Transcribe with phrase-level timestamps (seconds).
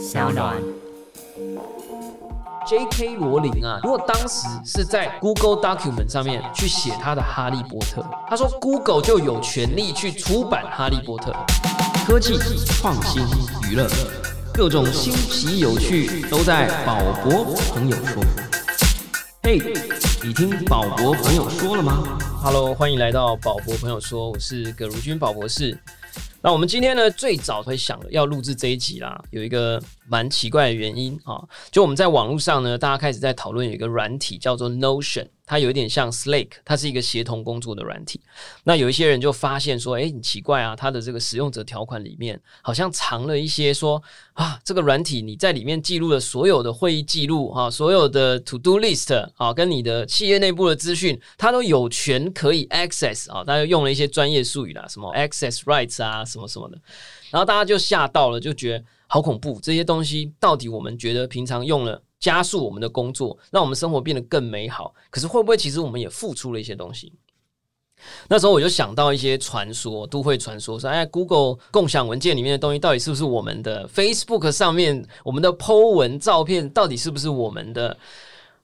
[0.00, 0.56] 小暖。
[2.66, 3.16] J.K.
[3.16, 11.32] 罗琳啊，如果当时是在 Google Document 上面去写他的《哈利波特》，他说 Google 就有权利去出版《哈利波特》。
[12.06, 13.22] 科技、创新、
[13.68, 13.86] 娱乐，
[14.54, 17.44] 各种新奇有趣都在宝博
[17.74, 18.22] 朋友说。
[19.42, 19.60] 嘿、
[20.22, 22.02] 你听宝博朋友说了吗
[22.42, 25.76] ？Hello，欢迎来到宝博朋友说，我是葛如君宝博士。
[26.42, 38.20] 那我们今天呢，最早会想要录制这一集啦，有一个蛮奇怪的原因啊，就我们在网络上呢，大家开始在讨论有一个软体叫做 Notion，它有一点像 Slack，它是一个协同工作的软体。
[38.62, 44.00] 那有一些人就发现说，哎，很奇怪啊，它的这个使用者条款里面好像藏了一些说
[44.34, 56.78] 啊，这个软体你在里面记录了所有的会议记录啊，所有的 To Do List 啊，跟你的企业内部的资讯，它都有权可以 access 啊，大家用了一些专业术语啦，什么 access rights 啊，什么什么的，
[57.32, 62.00] 然后大家就吓到了，就觉得好恐怖，这些东西到底我们觉得平常用了。
[62.20, 64.94] 加速我们的工作，让我们生活变得更美好。
[65.10, 67.12] 可是会不会其实我们也付出了一些东西？
[68.28, 77.96] 那时候我就想到一些传说，都会传说说，哎，Google 共享文件里面的东西到底是不是我们的？Facebook 上面我们的 Po 文照片到底是不是我们的？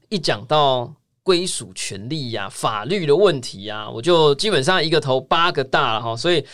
[0.08, 6.16] 一讲到归属权利呀、法律的问题呀，我就基本上一个头八个大了哈。
[6.16, 6.44] 所以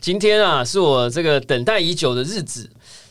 [0.00, 2.68] 今天啊，是我这个等待已久的日子，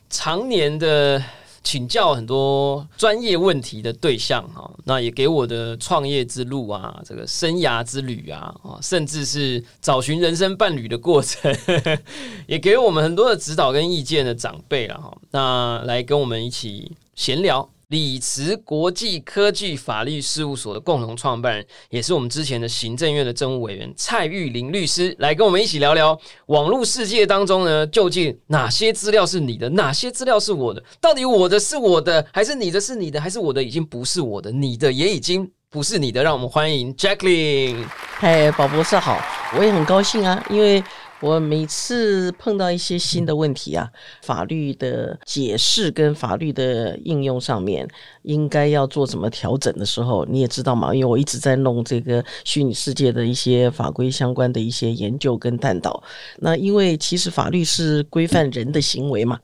[0.09, 1.23] 常年的。
[1.67, 11.53] 请教很多专业问题的对象哈，那也给我的创业之路啊，这个生涯之旅啊，啊，甚至是找寻人生伴侣的过程，
[12.47, 15.17] 也给我们很多的指导跟意见的长辈了哈。
[15.31, 17.69] 那来跟我们一起闲聊。
[17.89, 30.83] 李慈国际科技法律事务所的共同创办人，也是我们之前的行政院的政务委员蔡玉玲律师，来跟我们一起聊聊网络世界当中呢，究竟哪些资料是你的，哪些资料是我的？
[30.99, 36.21] 到底我的是我的，还是你的是你的，还是我的已经不是我的，你的也已经不是你的？
[36.21, 37.85] 让我们欢迎 Jacqueline。
[38.19, 39.17] 嗨，宝博士好，
[39.57, 40.83] 我也很高兴啊，因为
[41.19, 43.89] 我每次碰到一些新的问题啊，
[44.21, 47.87] 法律的解释跟法律的应用上面
[48.21, 56.03] 应该要做什么调整的时候，你也知道嘛，因为我一直在弄这个虚拟世界的一些法规相关的一些研究跟探讨。
[56.37, 59.39] 那因为其实法律是规范人的行为嘛。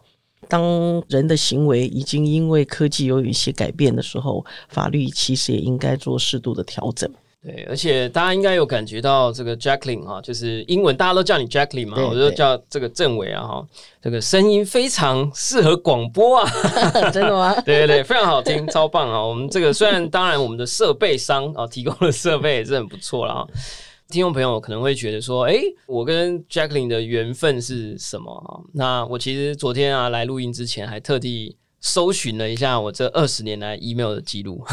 [0.50, 7.10] 当人的行为已经因为科技有一些改变的时候，法律其实也应该做适度的调整。
[7.44, 13.68] 对，而且大家应该有感觉到这个 Jacqueline 哈，就是英文大家都叫你 Jacqueline 嘛，我就叫这个政委啊哈，
[14.02, 16.50] 这个声音非常适合广播啊，
[17.12, 17.54] 真的吗？
[17.66, 19.22] 对对对，非常好听，超棒啊！
[19.22, 23.48] 我们这个虽然当然我们的设备商啊提供的设备也是很不错了啊。
[24.10, 25.56] 听众朋友可能会觉得说，哎，
[25.88, 28.62] 我跟 Jacqueline 的缘分是什么啊？
[28.74, 34.64] 那我其实昨天啊来录音之前，还特地搜寻了一下我这二十年来 email 的记录。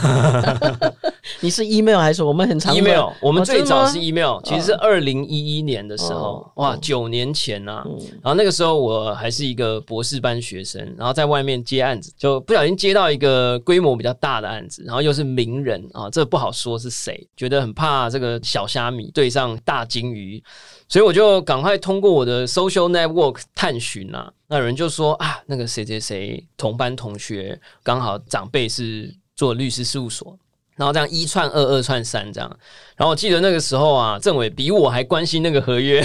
[1.40, 6.78] 你是 email 还是我们很常 email，我们哦最早是 email，其实是二零一一年的时候哦，哇，哦。
[6.80, 7.98] 九年前呐、嗯。
[8.22, 20.42] 然后那个时候我还是一个博士班学生，然后在外面接案子，就不小心接到一个规模比较大的案子，然后又是名人啊，这不好说是谁，觉得很怕这个小虾米对上大金鱼，
[20.88, 30.36] 所以我就赶快通过我的 social network 探寻啊，那有人就说啊，那个谁谁谁同班同学，刚好长辈是做律师事务所。
[30.74, 32.50] 然后这样一串二，二串三这样。
[32.96, 36.02] 然后我记得那个时候啊，政委比我还关心那个合约，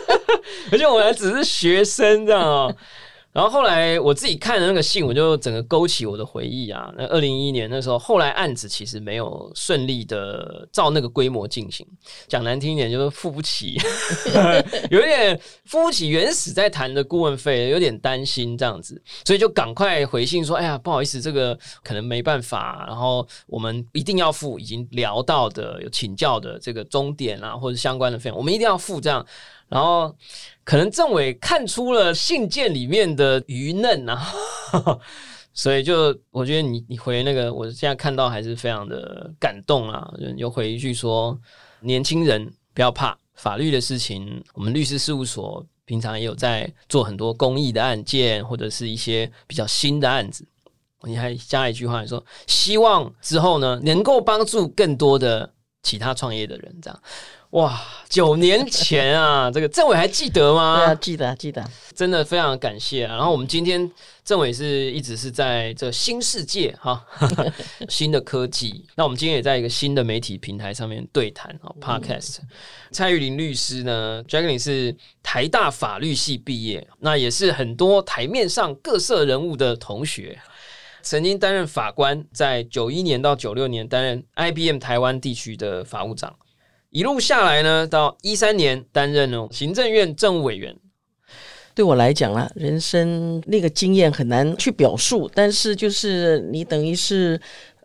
[0.72, 2.74] 而且我还只是学生这样哦。
[3.34, 6.94] 然后后来我自己看了那个信，我就整个勾起我的回忆啊。
[6.96, 11.84] 那二零一一年那时候，后来案子其实没有顺利的照那个规模进行，
[12.28, 13.76] 讲难听一点就是 付不起，
[14.88, 29.26] 有点付不起原始在谈的顾问费，有点担心这样子，所以就赶快回信说：“哎呀，不好意思，这个可能没办法，然后我们一定要付已经聊到的有请教的这个终点啊，或者相关的费用，我们一定要付这样。”
[29.68, 30.14] 然后
[30.62, 34.20] 可能政委看出了信件里面的愚嫩啊，
[35.52, 41.38] 所以就我觉得你你回那个，我现在看到还是非常的感动啊，又回一句说，
[41.80, 50.46] 年轻人不要怕，法律的事情，我们律师事务所平常也有在做很多公益的案件，或者是一些比较新的案子。
[51.02, 55.52] 你还加一句话，说希望之后呢，能够帮助更多的
[55.84, 57.00] 其他创业的人，这样。
[57.50, 60.78] 哇，九年前啊， 这个政委还记得吗？
[60.78, 61.64] 对啊，记得记得，
[61.94, 63.14] 真的非常感谢啊。
[63.14, 63.88] 然后我们今天
[64.24, 67.00] 政委是一直是在这新世界哈，
[67.88, 68.84] 新的科技。
[68.96, 72.38] 那我们今天也在一个新的媒体平台上面对谈啊，Podcast。
[72.90, 80.36] 蔡玉林律师呢 j a c k l i n 是台大法律系毕业，那也是很多台面上各色人物的同学，
[81.04, 86.34] 曾经担任法官，在九一年到九六年担任 IBM 台湾地区的法务长。
[86.88, 90.74] 一路下来呢，到一三年担任了行政院政务委员。
[91.74, 97.38] 对我来讲啊，人生那个经验很难去表述，但是就是你等于是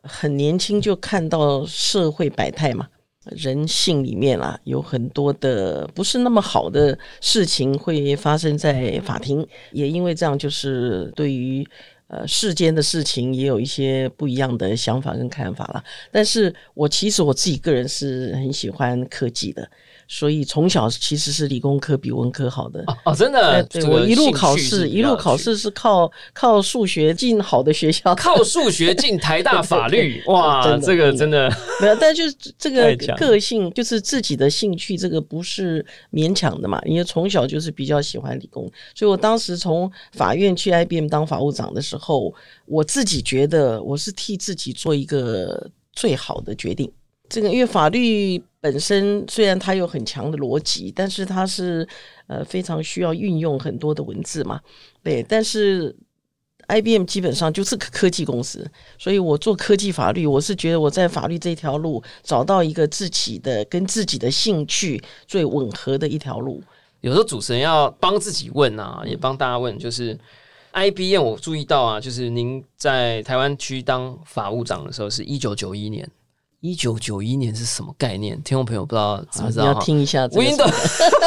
[0.03, 2.87] 很年轻就看到社会百态嘛，
[3.25, 11.67] 人性里面啊有很多的不是那么好的事情会发生在法庭，也因为这样就是对于。
[12.09, 19.69] 呃，世间的事情也有一些不一样的想法跟看法了，但是我其实我自己个人是很喜欢科技的。
[20.11, 23.63] 所以从小其实是理工科比文科好的哦，真的。
[23.65, 30.21] 对我一路考试，一路考试是靠靠数学进好的学校，靠数学进台大法律。
[30.25, 31.47] 哇，这个真的
[31.79, 36.81] 没有，但就是这个个性，就是自己的兴趣，这个不是勉强的嘛。
[36.85, 42.33] 因为从小就是比较喜欢理工，所以我当时从法院去 IBM 当法务长的时候，
[42.65, 46.91] 我自己觉得我是替自己做一个最好的决定。
[47.29, 51.87] 这个因为法律本身虽然它有很强的逻辑，但是它是
[52.27, 54.59] 呃非常需要运用很多的文字嘛，
[55.03, 55.23] 对。
[55.23, 55.95] 但是
[56.67, 66.61] IBM 基本上就是个科技公司，所以我做科技法律，我是觉得我在法律这条路找到一个自己的跟自己的兴趣最吻合的一条路。
[67.01, 70.15] 有时候主持人要帮自己问啊，也帮大家问，就是
[70.73, 76.07] IBM 我注意到啊，就是您在台湾区当法务长的时候是一九九一年。
[76.61, 78.35] 一九九一年是什么概念？
[78.43, 79.65] 听众朋友不知道知不知道？
[79.65, 80.73] 要听一下 Windows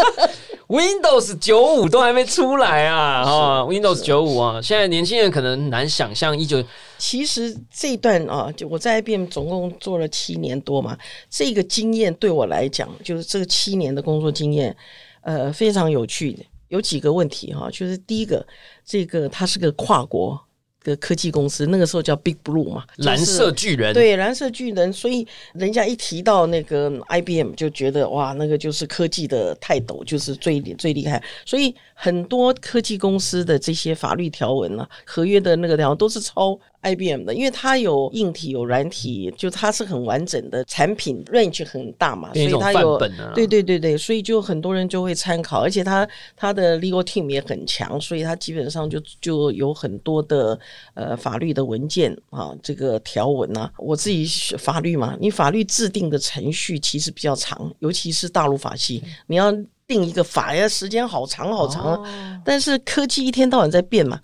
[0.68, 3.22] Windows 九五都还没出来啊！
[3.22, 6.62] 啊，Windows 九五啊，现在年轻人可能难想象一九。
[6.98, 10.96] 其实这一段啊，就我在 IBM 总共做了七年多嘛，
[11.28, 14.74] 这个经验对我来讲，就是这个七年的工作经验，
[15.22, 16.46] 呃，非常有趣。
[16.68, 18.46] 有几个问题哈，就是第一个，
[18.82, 20.40] 这个它是个跨国。
[20.82, 23.94] 个科技公司那个时候叫 Big Blue 嘛，蓝色巨人。
[23.94, 31.22] 对，蓝色巨人，所以人家一提到那个 IBM，就觉得哇，那个就是科技的泰斗，就是最最厉害。
[31.44, 36.58] 所以很多科技公司的这些法律条文啊，合约的那个条文都是抄。
[36.82, 42.98] IBM 的，因为它有硬体有软体，就它是很完整的产品，range 很大嘛，所以它有
[43.34, 46.06] 对对对对，所以就很多人就会参考，而且它
[46.36, 50.58] 它的 legal team 也很强，所以它基本上就就有很多的
[50.94, 54.26] 呃法律的文件啊，这个条文啊，我自己
[54.58, 59.52] 法律嘛，你法律制定的程序其实比较长，尤其是大陆法系，你要
[59.86, 62.04] 定一个法呀，时间好长好长，
[62.44, 64.20] 但是科技一天到晚在变嘛。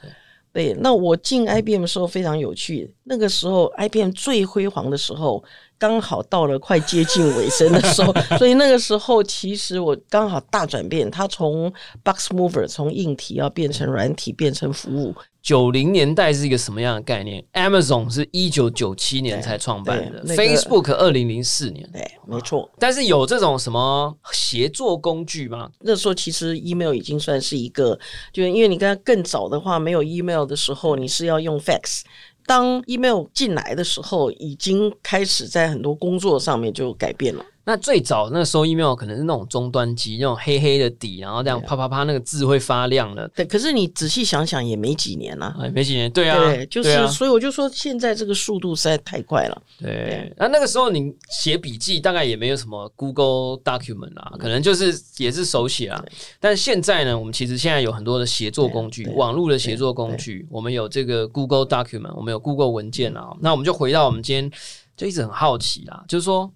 [0.53, 2.93] 对，那我进 IBM 的时候非常有趣。
[3.05, 5.43] 那个时候 IBM 最辉煌的时候，
[5.79, 11.73] 刚好到了快接近尾声的时候， 所以那个时候其实我刚好大转变，它从
[12.03, 15.15] Box Mover 从硬体要变成软体，变成服务。
[15.49, 22.71] 九零年代是一个什么样的概念？Amazon 是一九九七年才创办的，Facebook 二零零四年，对，没错。
[22.79, 25.71] 但是有这种什么协作工具吗？
[25.81, 27.99] 那时候其实 email 已经算是一个，
[28.31, 32.03] 就因为你刚更早的话，没有 email 的时候，你是要用 fax。
[32.47, 37.43] 当 email 进来的时候，已经开始在很多工作上面就改变了。
[37.69, 43.31] 那最早那收 email 可能是那种终端机，那种黑黑的底，然后这样啪啪啪，那个字会发亮的。
[43.37, 46.11] 对，可是你仔细想想，也没几年了，没几年。
[46.11, 49.63] 对啊，对，就是，所以我就说，现在这个速度实在太快了。
[49.79, 56.03] 对，那那个时候你写笔记，大概也没有什么 Google Document 啊，可能就是也是手写啊。
[56.41, 63.29] 但现在呢，我们其实现在有很多的协作工具，网络的协作工具，我们有这个 Google Document，我们有 Google 文件啊。
[63.43, 64.51] 那我们就回到我们今天
[64.97, 66.51] 就一直很好奇啦，就是说。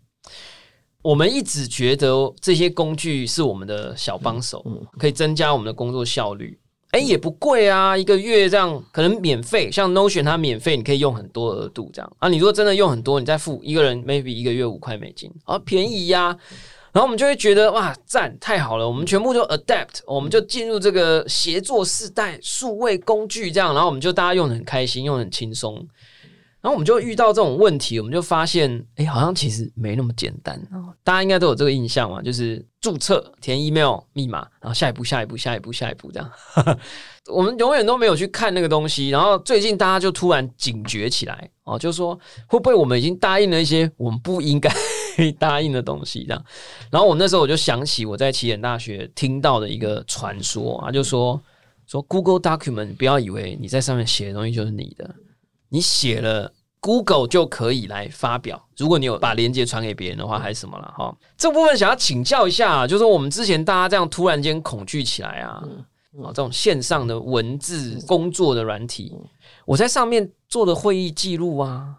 [1.03, 4.65] 我们一直觉得这些工具是我们的小帮手，
[4.99, 6.59] 可以增加我们的工作效率。
[6.93, 12.29] 哎，也不贵啊，一个月这样可能免费，像 Notion 它免费，你可以用很多额度这样啊。
[12.29, 16.37] 你如果真的用很多，你再付一个人 maybe 一个月五块美金，啊，便宜呀。
[16.93, 25.85] 然后我们就会觉得哇，赞，太好了，我们全部就 adapt，我们就进入这个协作世代，数位工具这样，然后我们就大家用的很开心，用很轻松。
[26.63, 30.57] 然后我们就遇到这种问题，我们就发现，哎，好像其实没那么简单。
[31.03, 36.31] 大家应该都有这个印象嘛，就是注册、填 email、密码，然后下一步、下一步、下一步、下一步这样。
[37.27, 39.09] 我们永远都没有去看那个东西。
[39.09, 42.17] 然后最近大家就突然警觉起来，哦，就说
[42.47, 44.73] 会不会我们已经答应了一些我们不应该
[45.41, 46.45] 答应的东西这样。
[46.93, 51.41] 然后我那时候我就想起我在起点大学听到的一个传说啊，就说
[51.89, 55.13] 说 Google Document，不要以为你在上面写的东西就是你的。
[55.73, 61.17] 你写了 Google 就可以来发表，如果你有把链接传给别人的话，还是什么了哈？
[61.39, 65.65] 这部分想要请教一下，就是我们之前大家这样突然间恐惧起来啊，
[66.23, 69.17] 啊，这种线上的文字工作的软体，
[69.65, 71.97] 我在上面做的会议记录啊，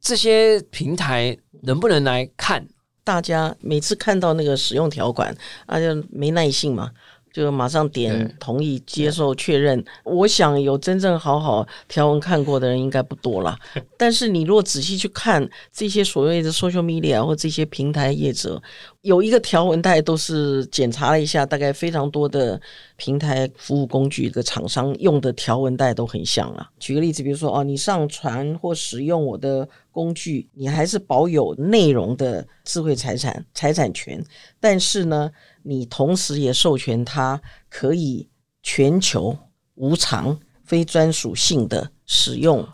[0.00, 2.66] 这些平台能不能来看？
[3.04, 5.36] 大家每次看到那个使用条款，
[5.66, 6.90] 啊，就没耐性嘛。
[7.32, 9.82] 就马上点同意、接受、确认。
[10.04, 13.56] 我想有真正好好条文看过的人应该不多了。
[13.96, 18.62] 但是你如果仔细去看这些所谓的 social media 或这些平台业者，
[19.00, 22.60] 有一个条文，大家都是检查了一下，大概非常多的
[22.96, 26.68] 平台服务工具的厂商用的条文，大家都很像了。
[26.78, 34.22] 举个例子，比如说哦，你上传或使用我的工具，你还是保有内容的智慧财产财产权，
[34.60, 35.30] 但是呢？
[35.64, 38.28] 你同时也授权他可以
[38.62, 39.36] 全球
[39.74, 42.66] 无偿、非专属性的使用。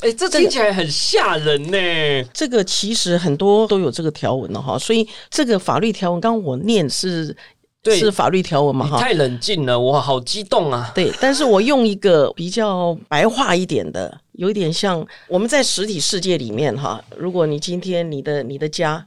[0.00, 2.28] 哎，这听起来很吓人呢。
[2.34, 7.36] 这个其实很多都有这个条文了哈，所以这个法律条文，刚刚我念是
[7.84, 8.98] 是法律条文嘛哈。
[8.98, 10.90] 太冷静了，我好激动啊。
[10.92, 17.00] 对，但是我用一个比较白话一点的，有一点像我们在实体世界里面哈。
[17.16, 19.06] 如果你今天你的你的家，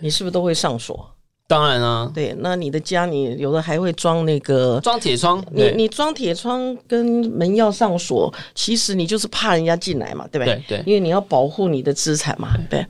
[0.00, 1.13] 你是不是都会上锁？
[1.46, 10.62] 当然啊，对，那你的家你有的还会装那个装铁窗，你你装铁窗跟门要上锁，其实你就是怕人家进来嘛，对不对？
[10.68, 12.86] 对，因为你要保护你的资产嘛，对。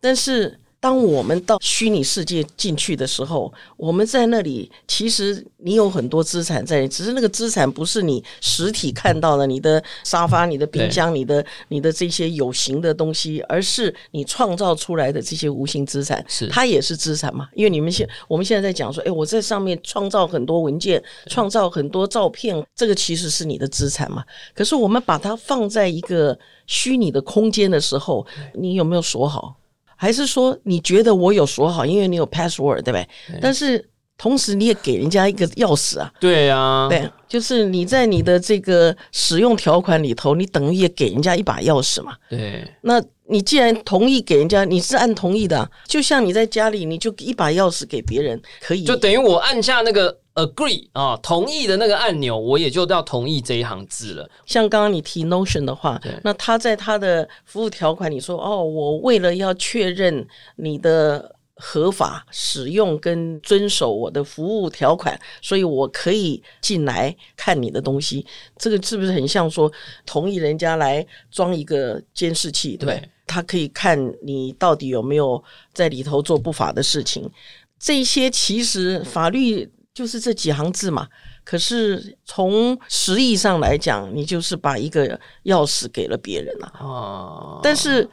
[0.00, 0.58] 但是。
[0.80, 17.46] 当我们到虚拟世界进去的时候，我们在那里，其实你有很多资产在，只是那个资产不是你实体看到的，你的沙发、你的冰箱、你的、你的这些有形的东西，而是你创造出来的这些无形资产，是它也是资产嘛？
[17.54, 24.24] 因为你们现我们现在在讲说，哎，我在上面创造很多文件，创造很多照片，这个其实是你的资产嘛？
[24.54, 29.59] 可是我们把它放在一个虚拟的空间的时候，你有没有锁好？
[30.00, 33.06] 还是说你觉得我有锁好，因为你有 password，对不对？
[33.38, 36.10] 但是同时你也给人家一个钥匙啊。
[36.18, 42.14] 对呀，对，就是你在你的这个使用条款里头，你等于也给人家一把钥匙嘛。
[42.30, 50.16] 对，那你既然同意给人家，你是按同意的，就像你在家里，你就一把钥匙给别人，可以，就等于我按下那个。
[50.40, 54.30] Agree 啊，同意的那个按钮，我也就要同意这一行字了。
[54.46, 68.24] 像刚刚你提 Notion 的话，那他在他的服务条款，你说哦，我为了要确认你的合法使用跟遵守我的服务条款，所以我可以进来看你的东西。
[68.56, 69.70] 这个是不是很像说
[70.06, 72.78] 同意人家来装一个监视器？
[72.78, 75.42] 对，他可以看你到底有没有
[75.74, 77.30] 在里头做不法的事情。
[77.78, 79.70] 这些其实法律。
[80.00, 81.06] 就是这几行字嘛，
[81.44, 85.06] 可是从实意上来讲，你就是把一个
[85.44, 86.72] 钥匙给了别人了。
[86.80, 87.60] 哦。
[87.62, 88.08] 但是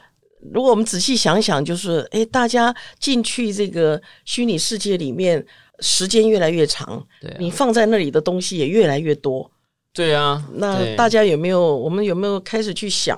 [0.51, 5.45] 如果我们仔细想想，就是哎，大家进去这个虚拟世界里面，
[5.79, 9.49] 时间越来越长，对，你放在那里的东西也越来越多。
[9.93, 10.45] 对啊。
[10.55, 11.73] 那大家有没有？
[11.73, 13.17] 我们有没有开始去想，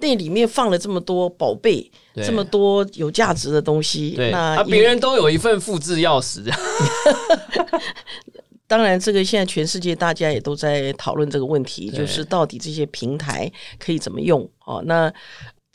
[0.00, 4.14] 那里面放了这么多宝贝，这么多有价值的东西？
[4.30, 6.60] 那别人都有一份复制钥匙，这样。
[8.66, 14.82] 当然，这个现在全世界大家也都在讨论这个问题，就是到底这些平台可以怎么用哦？
[14.84, 15.12] 那。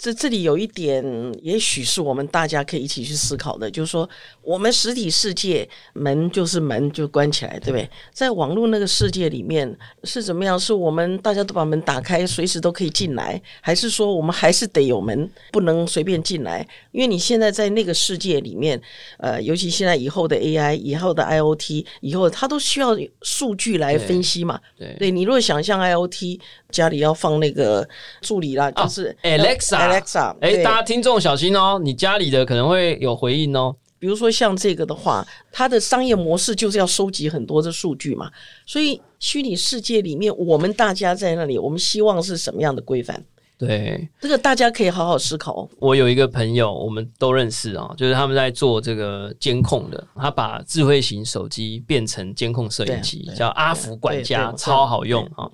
[0.04, 1.02] 这这里有一点，
[1.42, 4.10] 也许是我们大家可以一起去思考的，就是说，
[4.42, 7.90] 我们实体世界门就是门就关起来，对不对？
[8.12, 10.60] 在网络那个世界里面是怎么样？
[10.60, 16.68] 是我们大家都把门打开，随时都可以进来，还是说我们还是得有门，不能随便进来？
[16.92, 18.82] 因为你现在在那个世界里面，
[19.20, 22.90] 呃，尤其现在以后的 AI、以后的 IOT，以后它都需要
[23.22, 24.60] 数据来分析嘛？
[24.78, 26.42] 对，对你如果想象 IOT。
[26.74, 27.88] 家里要放那个
[28.20, 29.16] 助理啦，就是
[30.02, 33.76] Alexa，Alexa，哎，大家听众小心哦，你家里的可能会有回应哦。
[34.00, 38.30] 比如说像这个的话，它的商业模式就是要收集很多的数据嘛，
[38.66, 43.24] 所以虚拟世界里面，我们大家在那里，我们希望是什么样的规范？
[43.58, 45.70] 对，这个大家可以好好思考。
[45.80, 55.50] 我有一个朋友，我们都认识啊，就是他们在做这个监控的，他把智慧型手机变成监控摄影机，叫阿福管家，超好用啊。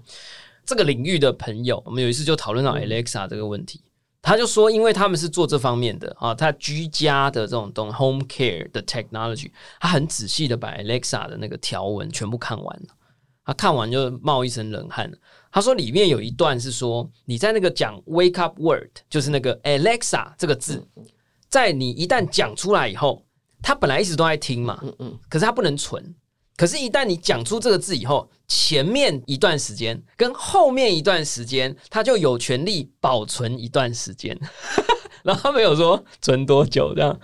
[0.66, 3.82] 这个领域的朋友，我们有一次就讨论到 Alexa 这个问题。
[4.22, 9.50] 他就说，因为他们是做这方面的啊，他居家的这种东 home care 的 technology，
[9.80, 12.96] 他很仔细的把 Alexa 的那个条文全部看完了。
[13.46, 15.12] 他看完就冒一身冷汗。
[15.52, 20.86] 他说里面有一段是说，你在那个讲 wake up word，就是那个 Alexa 这个字，
[21.48, 23.26] 在你一旦讲出来以后，
[23.64, 26.14] 他本来一直都在听嘛，嗯嗯，可是他不能存。
[26.60, 34.38] 可是，一旦你讲出这个字以后，前面一段时间跟后面一段时间，他就有权利保存一段时间。
[35.24, 37.18] 然后他没有说存多久这样。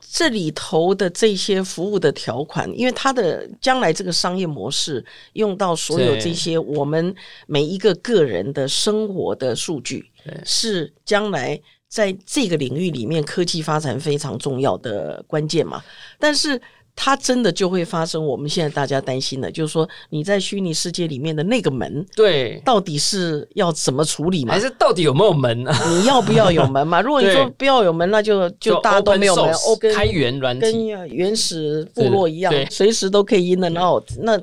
[0.00, 5.04] 这里头的这些服务的条款，因为它的将来这个商业模式
[5.34, 7.14] 用到所有这些我们
[7.46, 10.10] 每一个个人的生活的数据，
[10.44, 15.80] 是将来在这个领域里面科技发展非常重要的关键嘛。
[16.18, 16.60] 但是。
[16.96, 24.54] 它真的就会发生我们现在大家担心的，就是说你在虚拟世界里面的那个门，对，到底是要怎么处理嘛？
[24.54, 25.76] 还是到底有没有门啊？
[25.88, 27.00] 你要不要有门嘛？
[27.02, 29.52] 如果你说不要有门，那就就大家都没有门，
[29.92, 34.04] 开源软跟原始部落一样，随时都可以 in and out。
[34.20, 34.40] 那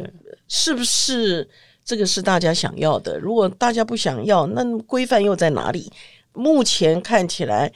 [0.49, 1.47] 是不是
[1.85, 3.17] 这个是大家想要的？
[3.17, 5.89] 如果大家不想要，那规范又在哪里？
[6.33, 7.71] 目前看起来。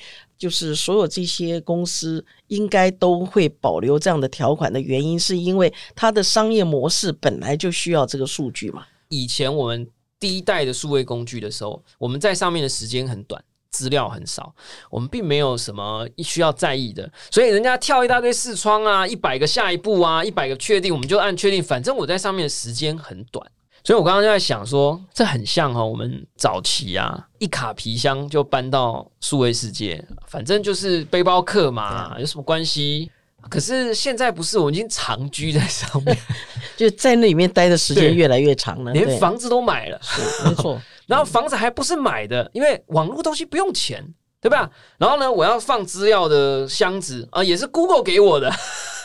[0.45, 8.85] 就是所有这些公司应该都会保留这样的条款的原因，是因为它的商业模式本来就需要这个数据嘛。
[9.09, 14.53] 以前我们第一代的数位工具的时候，我们在上面的时间很短，资料很少，
[14.91, 17.11] 我们并没有什么需要在意的。
[17.31, 21.63] 所以人家跳一大堆视窗啊，一百个下一步啊，一百个确定，我们就按确定。
[21.63, 23.51] 反正我在上面的时间很短。
[23.85, 33.11] 所以，我刚刚就在想说，这很像哈，我们早期啊，一卡皮箱就搬到数位世界，反正就是背包客嘛，有什么关系？
[33.47, 36.17] 可是现在不是，我已经长居在上面，
[36.75, 40.01] 就在那里面待的时间越来越长了，连房子都买了，
[40.45, 40.81] 没错。
[41.05, 44.03] 然后房子还不是买的，因为网络东西不用钱，
[44.41, 44.67] 对吧？
[44.97, 48.51] 然后呢，我要放资料的箱子啊，也是 Google 给我的。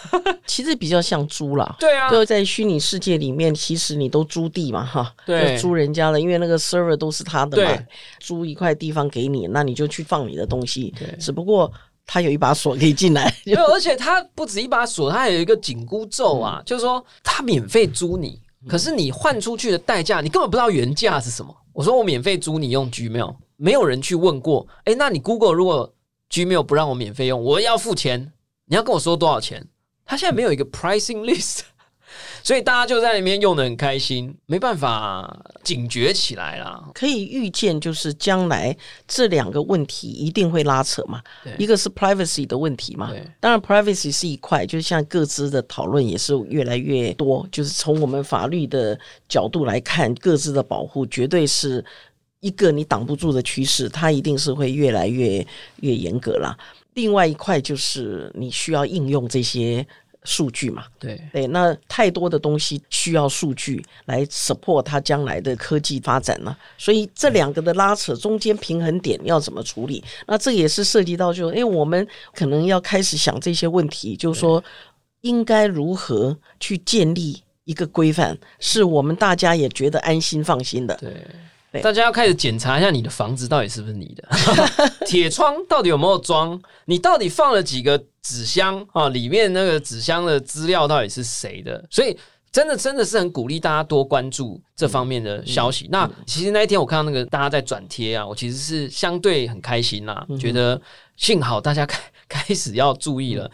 [0.46, 7.82] 其实比较像租啦，对啊，就在虚拟世界里面，其实你都租地嘛，哈，对，租人家的，因为那个 server 都是他的嘛，
[8.18, 11.70] 租一块地方给你，那你就去放你的东西，只不过
[12.06, 21.54] 他有一把锁可以进来， 没有，而且他不止一把锁，他有一个紧箍咒啊，就是说他免费租你，可是你换出去的代价，你根本不知道原价是什么。
[21.72, 25.94] 我说我免费租你用 Gmail，没有人去问过，哎，那你 Google 如果
[26.28, 28.32] Gmail 不让我免费用，我要付钱，
[28.66, 29.64] 你要跟我说多少钱？
[30.10, 31.60] 他现在没有一个 pricing list，
[32.42, 36.84] 所以大家就在里面用的很开心，没办法警觉起来了。
[36.92, 38.76] 可以预见，就是将来
[39.06, 41.22] 这两个问题一定会拉扯嘛。
[41.58, 47.46] 一个是 privacy 的问题嘛，当然 privacy 是一块，就是像各自的讨论也是越来越多。
[47.52, 51.84] 就是从我们法律的角度来看，各自的保护绝对是
[52.40, 55.46] 一个你挡不住的趋势，它一定是会越来越
[55.82, 56.58] 越严格了。
[56.94, 59.86] 另外一块就是你需要应用这些
[60.24, 60.84] 数据嘛？
[60.98, 70.04] 对对，那太多的东西需要数据来 support 它将来的科技发展了，所以这两个的拉扯中间平衡点要怎么处理？
[70.26, 74.62] 那这也是涉及到就，哎，我们可能要开始想这些问题，就是说
[75.22, 80.94] 应该如何去建立一个规范，是我们大家也觉得安心放心的。
[80.96, 81.26] 对。
[81.82, 84.28] 大家要开始检查一下你的房子到底是不是你的，
[85.06, 86.60] 铁窗到底有没有装？
[86.86, 89.08] 你到底放了几个纸箱啊？
[89.10, 91.84] 里面那个纸箱的资料到底是谁的？
[91.88, 92.16] 所以
[92.50, 95.86] 真的真的是很鼓励大家多关注这方面的消息。
[95.92, 100.80] 那其实那一天我看到那个大家在转贴啊，我其实是相对很开心啦，觉得
[101.20, 102.00] 幸好大家开。
[102.30, 103.50] 开始要注意了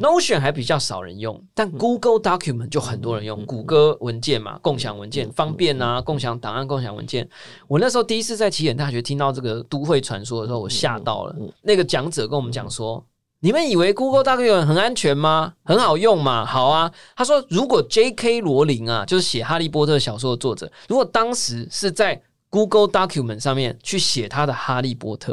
[0.00, 3.46] ，Notion 还比较少人用，但 Google Document 就很多人用。
[3.46, 7.28] 谷歌文件嘛，共享文件方便啊，共享档案、共享文件。
[7.68, 11.36] 我那时候第一次在起点大学听到这个都会传说的时候，我吓到了。
[11.62, 13.00] 那个讲者跟我们讲说
[13.38, 15.54] ：“你们以为 Google Document 很安全吗？
[15.62, 16.44] 很好用吗？
[16.44, 18.40] 好啊。”他说：“如果 J.K.
[18.40, 25.32] 罗琳啊，就是写《哈利波特》小说的作者，如果当时是在 Google Document 上面去写他的《哈利波特》。”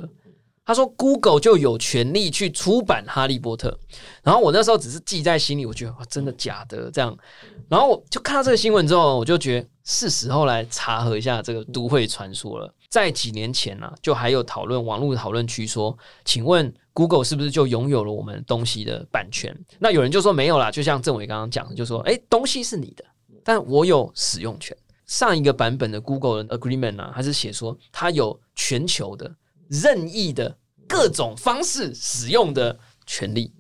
[0.66, 3.70] 他说：“Google 就有权利去出版《哈利波特》，
[4.24, 7.18] 然后我那时候只是记在心里，我觉得哇，真的假的这样？
[7.68, 12.74] 然后我就看到这个新闻之后，我就觉得是时候来查核一下这个都会传说了。
[12.90, 19.54] 在几年前呢，就还有讨论网络讨论区说，请问 Google 是不是就拥有了我们东西的版权？
[19.80, 23.04] 那有人就说没有啦，就像郑伟刚刚讲的，就说哎，东西是你的，
[23.44, 24.78] 但我有使用权。
[25.08, 29.30] 上一个版本的 Google 的 Agreement 呢，还是写说它有全球的。”
[29.82, 30.56] 任意的
[30.88, 33.52] 各种方式使用的权利。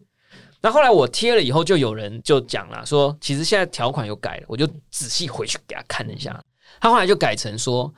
[0.61, 4.43] 那后来我贴了以后，就有人就讲了，说其实现在条款又改了。
[4.47, 6.41] 我就仔细回去给他看了一下，
[6.79, 7.93] 他后来就改成说，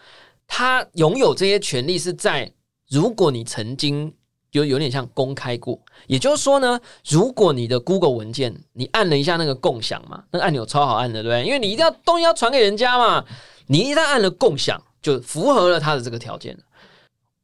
[0.47, 2.51] 他拥有这些权利是在
[2.89, 4.11] 如果你曾经
[4.51, 11.45] 有有点像公开过，也就是说呢，如果你的 Google 文件你按了一下那个共享嘛，那个按钮超好按的，对不对？
[11.45, 13.23] 因为你一定要东西要传给人家嘛，
[13.67, 16.57] 你一旦按了共享，就符合了他的这个条件。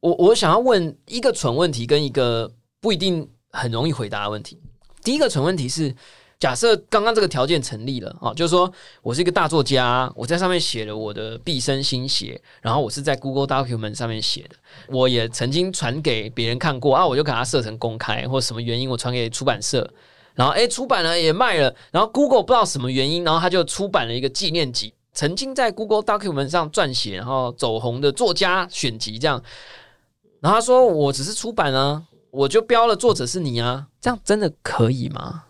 [0.02, 4.60] 我我想要问一个蠢问题，跟一个不一定很容易回答的问题。
[5.02, 5.94] 第一个蠢问题是。
[6.42, 8.68] 假设刚刚这个条件成立了啊，就是说
[9.00, 14.56] 我是一个大作家，我在上面写了我的毕生心血，然后我是在 Google Document 上面写的，
[14.88, 19.88] 我也曾经传给别人看过啊，我就给它设成公开，或什么原因我传给出版社，
[20.34, 29.40] 然后诶出版了也卖了，然后 Google 不知道什么原因，然后他就出版了一个纪念集，曾经在 Google Document 上撰写然后走红的作家选集这样，
[30.42, 35.44] 然后他说我只是出版啊，我就标了作者是你啊， 这样真的可以吗？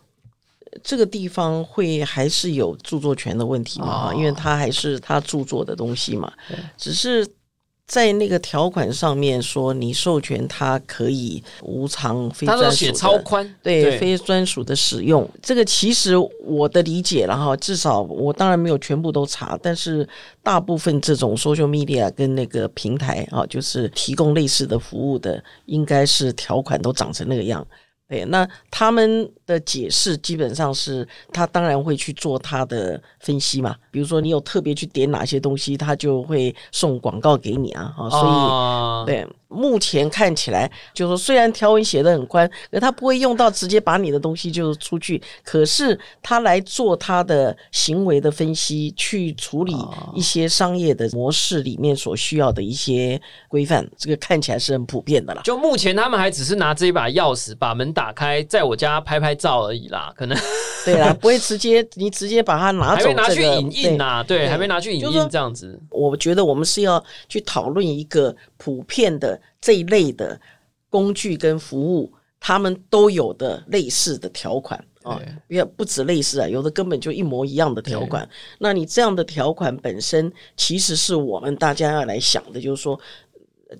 [0.84, 4.12] 这个地方会还是有著作权的问题嘛？
[4.14, 6.32] 因为他还是他著作的东西嘛。
[6.76, 7.26] 只是
[7.92, 15.28] 在那个条款上面说，你授权他可以无偿非专属超宽，对非专属的使用。
[15.42, 20.08] 这个其实我的理解了哈，至少我当然没有全部都查，但是
[20.42, 27.62] 大部分这种 social media 跟那个平台啊，就是提供类似的服务的，应该是条款都长成那个样。
[28.08, 39.28] 对，那他们的解释基本上是他当然会去做他的分析嘛，比如说你有特别去点哪些东西，他就会送广告给你啊，哈，所以对。
[39.54, 45.22] 目前看起来，就是说虽然条文写的很宽，可他不会用到直接把你的东西就出去。
[45.44, 49.76] 可是他来做他的行为的分析，去处理
[50.14, 55.42] 一些商业的模式里面所需要的一些规范，这个看起来是很普遍的啦。
[55.44, 60.38] 就目前他们还只是拿这一把钥匙把门打开，在我家拍拍照而已啦，可能
[60.86, 65.80] 对啦，不会直接你直接把它拿走，拿去影印呐，对，还没拿去影印这样子。
[65.90, 69.40] 我觉得我们是要去讨论一个普遍的。
[69.64, 70.40] 这一类的
[70.90, 78.28] 工具跟服务，他们都有的类似的条款啊，也不止类似啊，有的根本就一模一样的条款。
[78.58, 82.98] 那你这样的条款本身，其实是我们大家要来想的，就是说，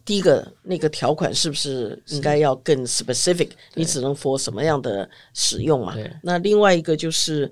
[0.05, 3.51] 第一个那个条款是不是应该要更 specific？
[3.75, 5.97] 你只能 for 什么样的使用嘛？
[6.23, 7.51] 那另外一个就是。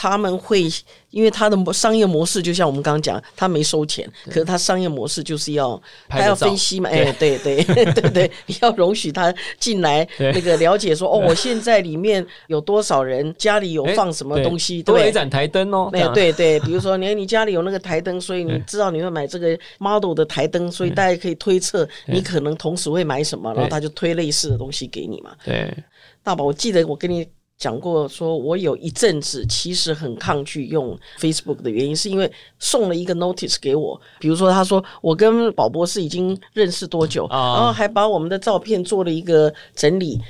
[0.00, 0.62] 他们会，
[1.10, 8.30] 因为他的商业模式就像我们刚刚讲，他没收钱，可是他商业模式就是要他要分析嘛，哎，对对 对对，
[8.60, 25.32] 要容许他进来那个了解说，哦，我现在里面有多少人，家里有放什么东西，多一盏台灯哦，对对对，比如说你你家里有那个台灯，所以你知道你会买这个 model 的台灯，所以大家可以推测你可能同时会买什么，然后他就推类似的东西给你嘛。
[25.44, 25.76] 对，
[26.22, 27.26] 大宝，我记得我跟你。
[27.58, 40.20] 讲过，说我有一阵子其实很抗拒用 Facebook 的原因，是因为送了一个 notice 给我，比如说他说我跟宝博士已经认识多久，然后还把我们的照片做了一个整理，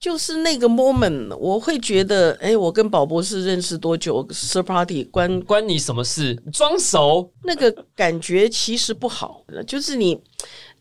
[0.00, 4.26] 就是那个 moment，我会觉得，哎，我跟宝博士认识多久
[4.64, 6.34] party 关关你什么事？
[6.50, 10.18] 装熟，那个感觉其实不好，就是你，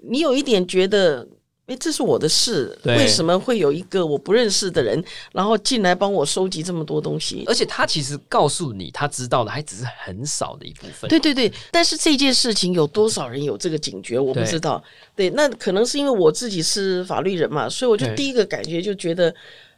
[0.10, 1.28] 你有一点觉得。
[1.72, 7.46] 哎，这是我的事，为什么会有一个我不认识的人，然后进来帮我收集这么多东西？
[7.48, 11.10] 而且他其实告诉你，他知道的还只是很少的一部分。
[11.10, 14.84] 对对对，但是这件事情有多少人有这个警觉，我不知道。
[15.16, 19.34] 对，那可能是因为我自己是法律人嘛，所以我就第一个感觉就觉得。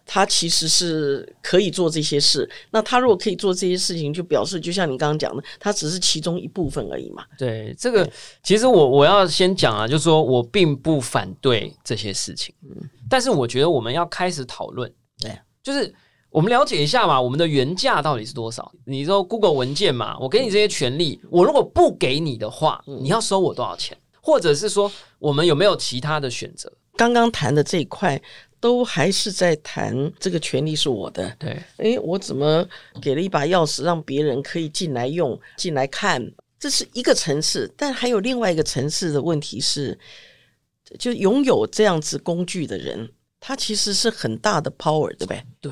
[0.06, 2.50] 他其实是可以做这些事。
[2.72, 7.24] 那他如果可以做这些事情，就表示就像你刚刚讲的，他只是其中一部分而已嘛。
[7.38, 8.10] 对，这个
[8.44, 15.94] 其实我我要先讲啊，就是说我并不反对这些事情，嗯，但是我觉得我们要开始讨论，对，就是
[16.30, 18.72] 我们了解一下嘛，我们的原价到底是多少？
[18.86, 23.98] 你说 Google 文件嘛，我给你这些权利，我如果不给你的话，你要收我多少钱？
[24.22, 26.72] 或者是说，我们有没有其他的选择？
[26.96, 28.22] 刚刚谈的这一块。
[28.64, 32.66] 都还是在谈这个权利是我的，对，诶，我怎么
[33.02, 36.26] 给了一把钥匙让别人可以进来用、进来看？
[36.58, 40.00] 这是一个层次，但还有另外一个层次的问题是，
[40.98, 45.44] 就拥有这样子工具的人，他其实是很大的 power，对不对？
[45.60, 45.72] 对。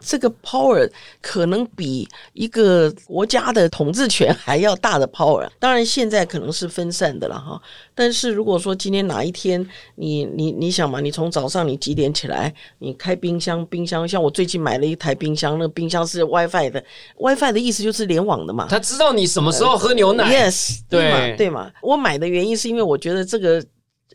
[0.00, 5.48] 这个 power 可能比一个国家的统治权还要大的 power。
[5.58, 7.60] 当然，现在可能是分散的了哈。
[7.94, 9.64] 但是如果说今天哪一天，
[9.96, 16.82] 你你你想嘛，你从早上你几点起来，你开冰箱，冰箱像我最近买了一台冰箱，那个冰箱是 WiFi 的
[17.18, 18.66] ，WiFi 的意思就是联网的嘛。
[18.70, 21.70] 他知道你什么时候喝牛奶，yes，对嘛对嘛。
[21.82, 23.62] 我买的原因是因为我觉得这个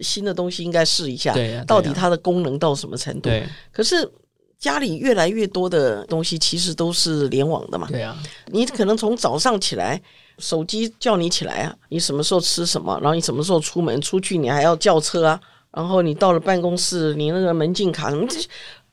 [0.02, 1.36] 新的东西应该试一下，
[1.68, 3.30] 到底它的功能到什么程度。
[3.72, 4.10] 可是。
[4.58, 7.88] 家里越来越多的东西其实都是联网的嘛。
[7.90, 10.02] 对啊，你可能从早上起来，
[10.40, 15.40] 手机叫你起来啊，你什么时候吃什么，然后你什么时候出门，出去你还要叫车啊，
[15.72, 18.40] 然后你到了办公室，你那个门禁卡什么，这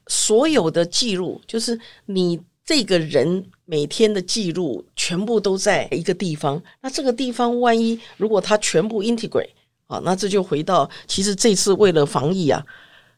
[0.09, 6.61] 所有的记录，就是你这个人每天的记录，全部都在一个地方。
[6.83, 9.51] 那这个地方万一如果它全部 integrate
[9.87, 12.63] 啊，那这就回到其实这次为了防疫啊。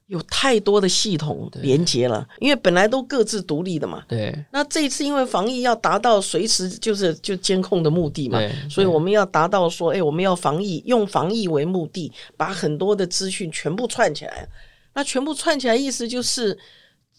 [0.07, 4.03] 有太多的系统连接了，因为本来都各自独立的嘛。
[4.07, 4.35] 对。
[4.53, 14.47] 那这一次因为防疫要达到随时就是就监控的目的嘛，对所以我们要达到说，哎，我们要防疫，用防疫为目的，把很多的资讯全部串起来。
[14.93, 16.59] 那全部串起来，意思就是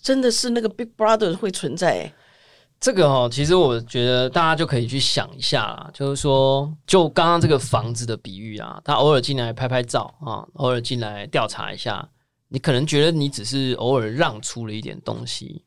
[0.02, 2.13] 真的是那个 Big Brother 会存在、哎
[2.78, 12.08] 这个哦，其实我觉得大家就可以去想一下啦，就是说，就刚刚这个房子的比喻啊，他偶尔进来拍拍照啊，偶尔进来调查一下，
[12.56, 15.62] 你可能觉得你只是偶尔让出了一点东西，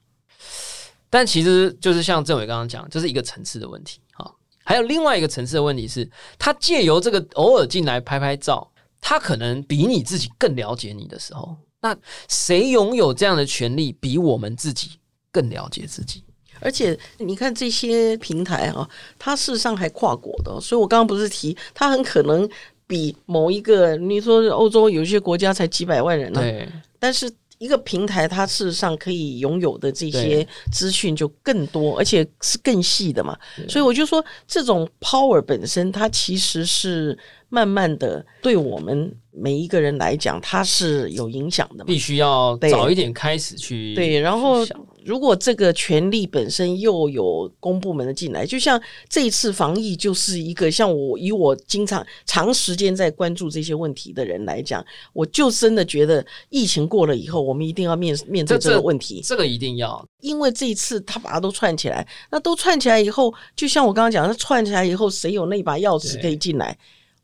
[1.10, 4.24] 但其实就是像政委刚刚讲，这是一个层次的问题啊。
[4.64, 8.72] 还有另外一个层次的问题是，他借由这个偶尔进来拍拍照，
[9.02, 11.94] 他可能比你自己更了解你的时候，那
[12.26, 14.92] 谁拥有这样的权利，比我们自己
[15.30, 16.24] 更了解自己？
[16.60, 22.48] 而且你看这些平台啊，它事实上还跨国的，所以我刚刚不是提，它很可能
[22.88, 26.68] 比某一个你说欧洲有些国家才几百万人呢、对。
[26.98, 33.38] 但是一个平台它事实上可以拥有的这些资讯就更多，而且是更细的嘛。
[33.68, 37.16] 所以我就说，这种 power 本身它其实是
[37.48, 41.84] 慢慢的对我们每一个人来讲，它是有影响的嘛。
[41.86, 44.66] 必须要早一点开始去对，然后
[45.04, 59.22] 如果这个权利本身又有公部门的进来，就像这一次防疫就是一个像我以我经常长时间在关注这些问题的人来讲，我就真的觉得疫情过了以后，我们一定要面面对这这个问题。
[59.24, 66.76] 这个一定要因为这一次他把它都串起来，那都串起来以后，就像我刚刚讲，那串起来以后，谁有那把钥匙可以进来？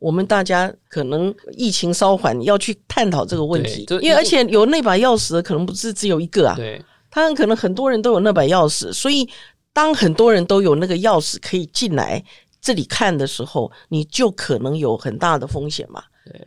[0.05, 9.27] 我们大家可能疫情稍缓，要去探讨这个问题因为而且有那把钥匙的可能不是只有一个啊，对他很可能很多人都有那把钥匙，所以
[9.73, 12.23] 当很多人都有那个钥匙可以进来
[12.61, 16.03] 这里看的时候，你就可能有很大的风险嘛。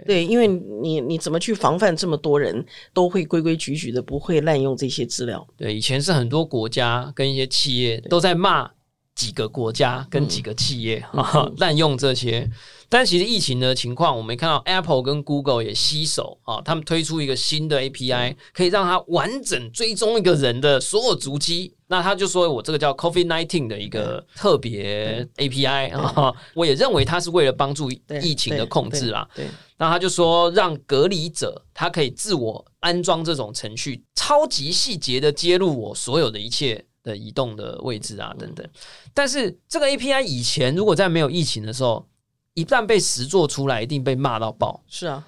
[0.06, 5.44] 对，因为你你怎么去防范这么多人都会规规矩矩的，不会滥用这些资料？
[5.56, 8.70] 对，以前是很多国家跟一些企业都在骂
[9.18, 11.24] 几个国家跟几个企业嗯。
[11.24, 12.48] 哈滥、用这些，
[12.88, 21.74] 但其实疫情的情况，我们看到 Apple 跟 Google 也携手啊，他们推出一个新的 API，可以让它完整追踪一个人的所有足迹。
[21.88, 27.90] 那他就说我这个叫 COVID nineteen 的一个特别 API 啊，我也认为它是为了帮助
[28.22, 29.26] 疫情的控制啦。
[29.78, 38.68] 那他就说，让隔离者他可以自我安装这种程序，超级细节的揭露我所有的一切的移动的位置啊等等。
[39.14, 42.06] 但是这个 API 以前如果在没有疫情的时候，
[42.54, 44.82] 一旦被实做出来，一定被骂到爆。
[44.86, 45.26] 是啊，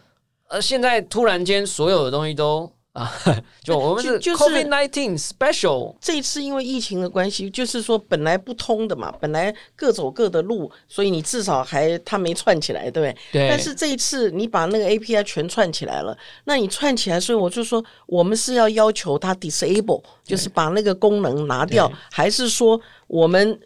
[0.48, 3.08] 而现在突然间所有的东西都啊，
[3.62, 13.42] 就我们是就就是 COVID nineteen special，这一次因为疫情的关系，就是说本来不通的嘛，本来各走各的路，所以你至少还它没串起来，对不对？
[13.42, 23.60] 对，但是这一次你把那个 API 全串起来了，那你串起来，所以我就说我们是要要求它 disable，就是把那个功能拿掉，还是说我们？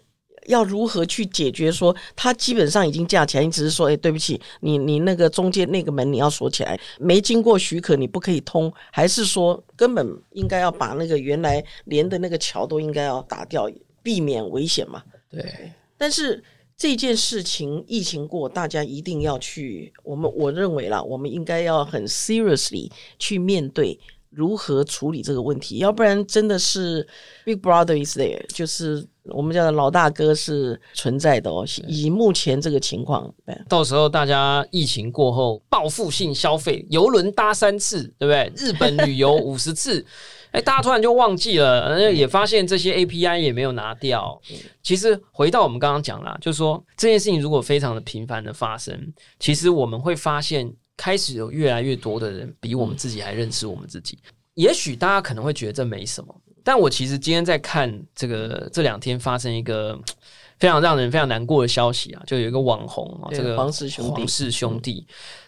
[0.47, 1.71] 要如何去解决？
[1.71, 13.71] 说他基本上已经架起来，你只是说，哎，对不起，你你那个中间那个门你要锁起来，没经过许可你不可以通，还是说根本应该要把那个原来连的那个桥都应该要打掉，
[14.03, 15.03] 避免危险嘛？
[15.31, 16.43] 对但是
[16.77, 23.99] 这件事情疫情过，大家一定要去，我们我认为啦，我们应该要很 seriously 去面对
[24.31, 27.07] 如何处理这个问题，要不然真的是
[27.45, 31.65] Big Brother is there，就是我们叫的老大哥是存在的哦。
[31.87, 33.33] 以目前这个情况，
[33.69, 38.53] 到时候大家疫情过后报复性消费，游轮搭三次，对不对？
[38.57, 40.05] 日本旅游五十次，
[40.51, 44.41] 哎，大家突然就忘记了，呃也发现这些 API 也没有拿掉。
[44.83, 54.19] 其实回到我们刚刚讲啦，就是说这件事情如果非常的频繁的发生，其实我们会发现开始有越来越多的人比我们自己还认识我们自己。
[54.55, 56.33] 也许大家可能会觉得这没什么，
[56.65, 59.97] 但我其实今天在看这个这两天发生一个
[60.59, 65.07] 非常让人非常难过的消息啊，就有一个网红啊，这个黄氏兄弟黄氏兄弟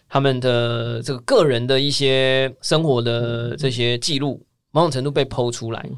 [0.08, 5.88] 他们的这个个人的一些生活的这些记录，某种程度被剖出来。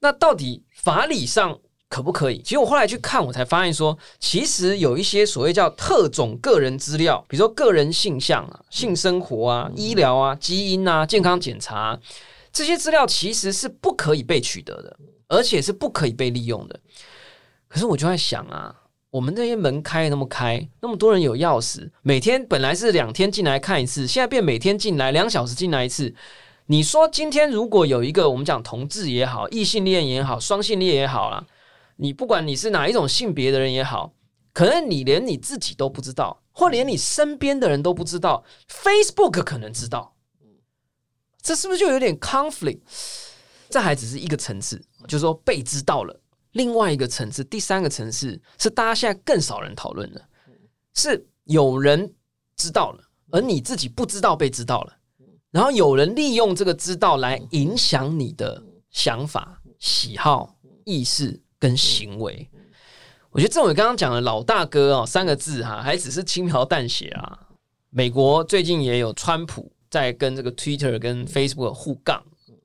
[0.00, 2.40] 那到底法理上可不可以？
[2.42, 11.98] 其实我后来去看，我才发现说，其实有一些所谓叫特种个人资料，比如说个人性向啊、性生活啊、医疗啊、基因啊、健康检查啊、
[12.52, 14.96] 这些资料其实是不可以被取得的，
[15.28, 16.78] 而且是不可以被利用的。
[17.68, 18.74] 可是我就在想啊，
[19.08, 26.14] 我们这些门开那么开，那么多人有钥匙，每天本来是两天进来看一次，现在变每天进来两小时进来一次。
[26.66, 31.44] 你说今天如果有一个我们讲同志也好，异性恋也好，双性恋也好啦，
[31.96, 34.12] 你不管你是哪一种性别的人也好，
[34.52, 40.14] 可能你连你自己都不知道，或连你身边的人都不知道，Facebook 可能知道，
[41.42, 42.80] 这是不是就有点 conflict？
[43.68, 46.18] 这还只是一个层次，就是说被知道了。
[46.52, 50.22] 另外一个层次，第三个层次是大家现在更少人讨论的，
[50.94, 52.14] 是有人
[52.56, 54.96] 知道了，而你自己不知道被知道了，
[55.50, 62.46] 然后有人利用这个知道来影响你的想法、喜好、意识跟行为。
[63.30, 67.48] 我觉得郑伟刚刚讲的老大哥哦三个字哈，还只是轻描淡写啊。
[67.88, 72.20] 美国最近也有川普在跟这个 Twitter 跟 Facebook 互杠。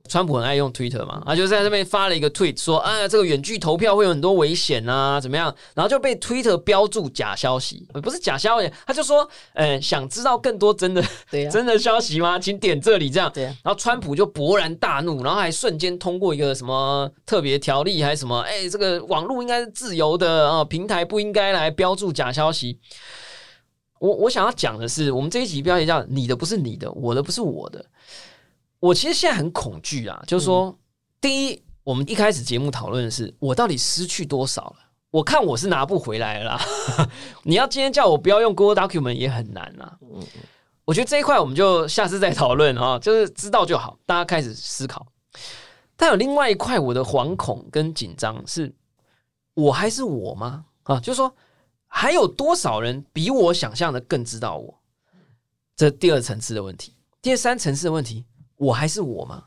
[0.10, 11.04] 川普很爱用 Twitter 嘛，他就在这边发了一个 tweet 说：“啊，这个远距投票会有很多危险啊，怎么样？”然后就被 Twitter 标注假消息，不是假消息，他就说：“嗯，想知道更多真的
[11.52, 12.40] 真的消息吗？
[12.40, 18.40] 请点这里。”这样，然后川普就勃然大怒，然后还瞬间通过一个什么特别条例还是什么？
[18.48, 22.80] 哎，这个网络应该是自由的啊，平台不应该来标注假消息。
[24.00, 27.86] 我我想要讲的是，我们这一集标题叫“你的不是你的，我的不是我的”。
[28.80, 30.78] 我其实现在很恐惧啊，就是说，
[31.20, 34.76] 第一，我们一开始节目讨论的是我到底失去多少了？
[35.10, 36.60] 我看我是拿不回来了。
[37.44, 39.98] 你要今天叫我不要用 Google Document 也很难啊。
[40.02, 40.22] 嗯
[40.86, 45.06] 我觉得这一块我们就下次再讨论啊，就是知道就好，大家开始思考。
[45.98, 48.74] 但有另外一块，我的惶恐跟紧张是，
[49.54, 50.64] 我还是我吗？
[50.84, 51.36] 啊，就是说，
[51.88, 54.80] 还有多少人比我想象的更知道我？
[55.76, 58.26] 这第二层次的问题，第三层次的问题。
[58.58, 59.44] 我还是我吗？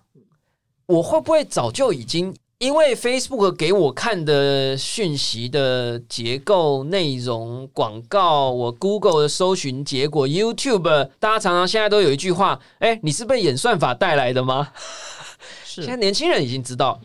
[0.87, 14.73] 我会不会早就已经因为 Facebook 给我看的讯息的结构、内容、广告，我 Google 的搜寻结果，YouTube，大家常常现在都有一句话：哎，你是被演算法带来的吗？
[15.65, 15.83] 是。
[15.83, 17.01] 现在年轻人已经知道，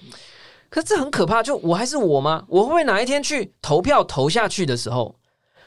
[0.70, 1.42] 可是这很可怕。
[1.42, 2.46] 就我还是我吗？
[2.48, 5.16] 我会不会哪一天去投票投下去的时候，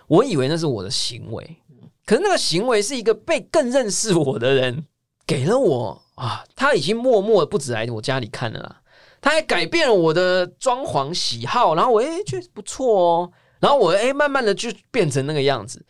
[0.09, 1.57] 我以为那是我的行为，
[2.05, 4.85] 可是那个行为是一个被更认识我的人
[5.27, 6.03] 给了我。
[6.17, 8.79] 啊，他已经默默的不止来我家里看了，
[9.21, 15.87] 他还改变了我的装潢喜好，然后我哎确实不错哦，然后我哎慢慢的就变成那个样子，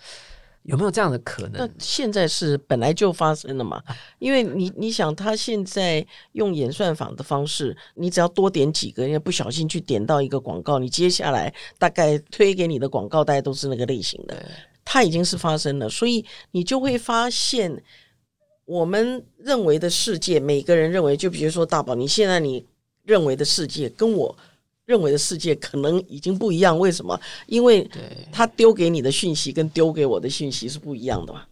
[0.68, 1.52] 有没有这样的可能？
[1.54, 3.82] 那现在是本来就发生了嘛？
[4.18, 14.36] 因为你你想，他现在用演算法的方式，你只要多点几个，因为不小心去点到一个广告，你接下来大概推给你的广告大概都是那个类型的，
[14.84, 17.82] 它已经是发生了，所以你就会发现。
[18.68, 22.62] 我们认为的世界，每个人认为，就比如说大宝，你现在你
[23.02, 24.36] 认为的世界，跟我
[24.88, 26.76] 认为的世界可能已经不一样。
[26.78, 27.20] 为什么？
[27.46, 27.86] 因为
[28.32, 31.42] 他丢给你的讯息跟丢给我的讯息是不一样的嘛？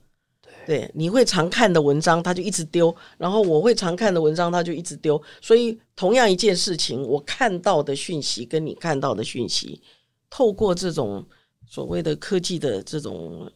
[0.67, 5.23] 对，你会常看的文章，他就一直丢；然后我会常看的文章，他就一直丢。
[5.43, 9.83] 所以，同样一件事情，我看到的讯息跟你看到的讯息，
[10.31, 11.23] 透过这种
[11.69, 13.53] 所谓的科技的这种。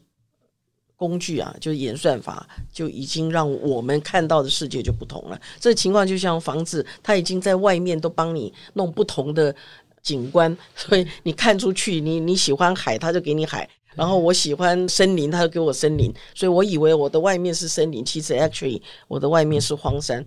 [1.01, 5.41] 工具啊，就演算法就已经让我们看到的世界就不同了。
[5.59, 9.53] 这情况就像房子，它已经在外面都帮你弄不同的
[10.03, 16.13] 景观，所以你看出去，你你喜欢海，它就给你海；然后我喜欢森林，它就给我森林。
[16.35, 20.23] 所以我以为我的外面是森林，其实 actually 我的外面是荒山。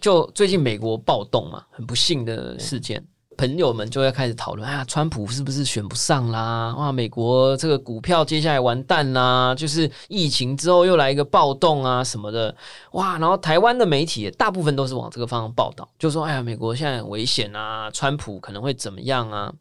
[0.00, 3.06] 就最近美国暴动嘛，很不幸的事件。
[3.36, 6.74] 朋友们就会开始讨论：，哎呀，川普是不是选不上啦？
[6.76, 9.54] 哇，美国这个股票接下来完蛋啦！
[9.54, 12.54] 就是疫情之后又来一个暴动啊什么的，
[12.92, 13.18] 哇！
[13.18, 19.52] 然后台湾的媒体大部分都是往这个方向报道，就说：，哎呀，美国现在很危险啊，川普可能会怎么样啊？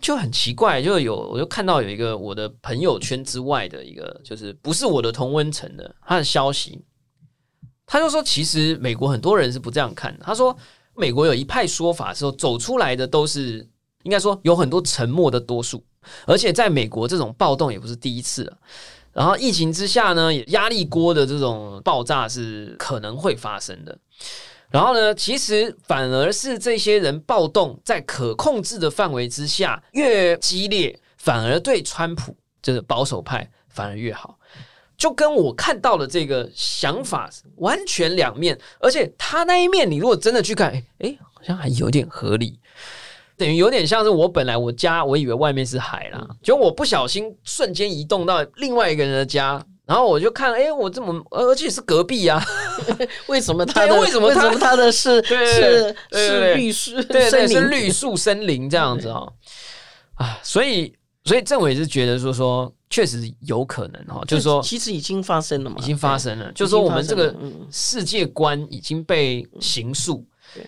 [0.00, 6.84] 就很奇怪，就有我就看到有一个我的朋友圈之外的一个，就是不是我的同温层的他的消息，
[7.86, 10.56] 他就说，其实美国很多人是不这样看的，他说。
[10.96, 13.66] 美国有一派说法，说走出来的都是
[14.04, 15.84] 应该说有很多沉默的多数，
[16.26, 18.58] 而且在美国这种暴动也不是第一次了。
[19.12, 23.96] 然后疫情之下呢，也压力锅的这种爆炸是可能会发生的。
[24.70, 34.36] 然后呢，其实反而是这些人暴动在可控制的范围之下越激烈，反而对川普就是保守派反而越好。
[34.96, 42.58] 就跟我看到的这个想法完全两面，而且他那一面，你如果真的去看，哎哎，好像还有点合理，
[43.36, 52.42] 等于有点像是我本来我家，我以为外面是海啦，结果我不小心瞬间移动到另外一个人的家，然后我就看，哎，我这么而且是隔壁啊，
[53.26, 59.26] 为什么他的为什么他他的是 是是绿树对对是绿树森林这样子啊
[60.14, 67.34] 啊，所以所以政委是觉得说说，确实有可能哈，就是说其实已经发生了嘛，已经发生了，就是说我们这个
[67.70, 70.22] 世界观已经被刑诉。
[70.54, 70.66] 对，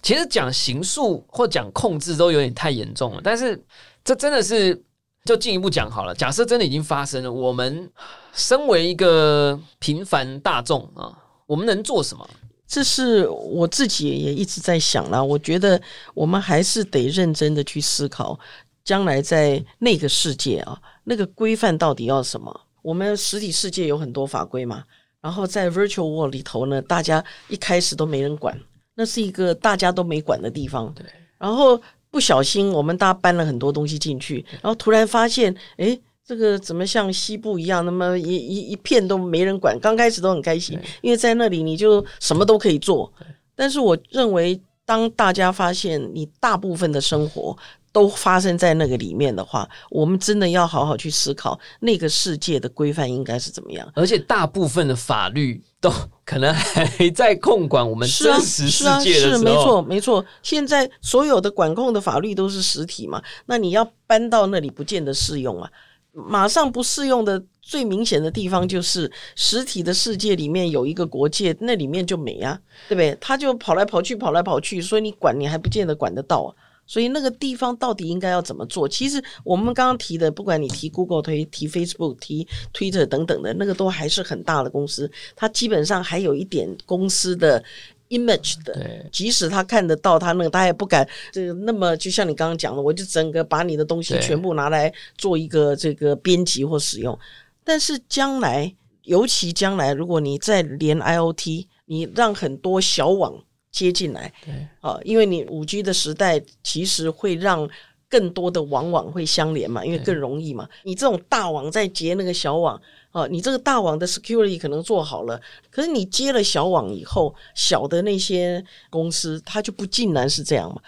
[0.00, 3.62] 其实讲刑诉或讲控制都有点太严重了，但是
[4.02, 4.82] 这真的是
[5.26, 6.14] 就进一步讲好了。
[6.14, 7.90] 假设真的已经发生了，我们
[8.32, 11.12] 身为一个平凡大众啊，
[11.46, 12.26] 我们能做什么？
[12.66, 15.22] 这是我自己也一直在想啦。
[15.22, 15.78] 我觉得
[16.14, 18.40] 我们还是得认真的去思考。
[18.84, 22.60] 将来在那个世界啊，那个规范到底要什么？
[22.82, 24.82] 我们实体世界有很多法规嘛，
[25.20, 28.58] 然后在 virtual world 里头呢，大家一开始都没人管，
[28.94, 30.92] 那是一个大家都没管的地方。
[30.94, 31.06] 对，
[31.38, 31.80] 然后
[32.10, 39.78] 不小心我们大家搬了很多东西进去，然后突然发现，哎，这个怎么像西部一样，那么一一一片都没人管？
[39.78, 43.12] 刚开始都很开心，因为在那里你就什么都可以做。
[43.54, 47.56] 但是我认为，当大家发现你大部分的生活，
[47.92, 53.86] 都发生在那个里面的话，我们真的要好好去思考那个世界的规范应该是怎么样。
[53.94, 55.92] 而且大部分的法律都
[56.24, 60.24] 可能还在控管我们真实世界是没错没错。
[60.42, 65.70] 现在所有的管控的法律都是实体嘛，那你要搬到那里不见得适用啊。
[66.14, 73.16] 马上不适用的最明显的地方就是实体的世界里面有一个国界，那里面就没啊，对不对？
[73.20, 76.52] 他就跑来跑去跑来跑去，所以你管你还不见得管得到啊。
[76.92, 78.86] 所以那个地方到底应该要怎么做？
[78.86, 87.64] 其实我们刚刚提的，不管你提 Google、推提 Facebook、提 Twitter 等等的，那个都还是很大的公司，它基本上还有一点公司的
[88.10, 89.06] image 的。
[89.10, 97.18] 即使他看得到他那个，他也不敢这个那么，就像你刚刚讲的，我就整个把你的东西全部拿来做一个这个编辑或使用。
[97.64, 98.70] 但是将来，
[99.04, 103.42] 尤其将来，如果你再连 IOT，你让很多小网。
[103.72, 107.68] 接进来，对，啊，因为你五 G 的时代，其实会让
[108.08, 110.68] 更多的网网会相连嘛，因为更容易嘛。
[110.84, 120.80] 你这种大网在接那个小网，啊，你这个大网的 security 可能做好了，可是你接了小网以后，小的那些公司它就不尽然是这样嘛。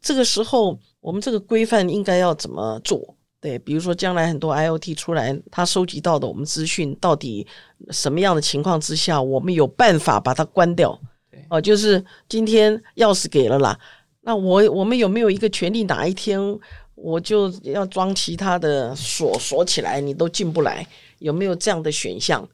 [0.00, 3.14] 这个时候，我们这个规范应该要怎么做？
[3.42, 7.46] 对，比如说将来很多 IOT 出来，它收集到的我们资讯，到底
[7.90, 10.98] 什么样的情况之下，我们有办法把它关掉？
[11.48, 13.78] 哦，就是今天钥匙给了啦，
[14.22, 15.84] 那我我们有没有一个权利？
[15.84, 16.38] 哪一天
[16.94, 20.86] 我就要装其他的锁锁起来，你都进不来？
[21.18, 22.46] 有没有这样的选项？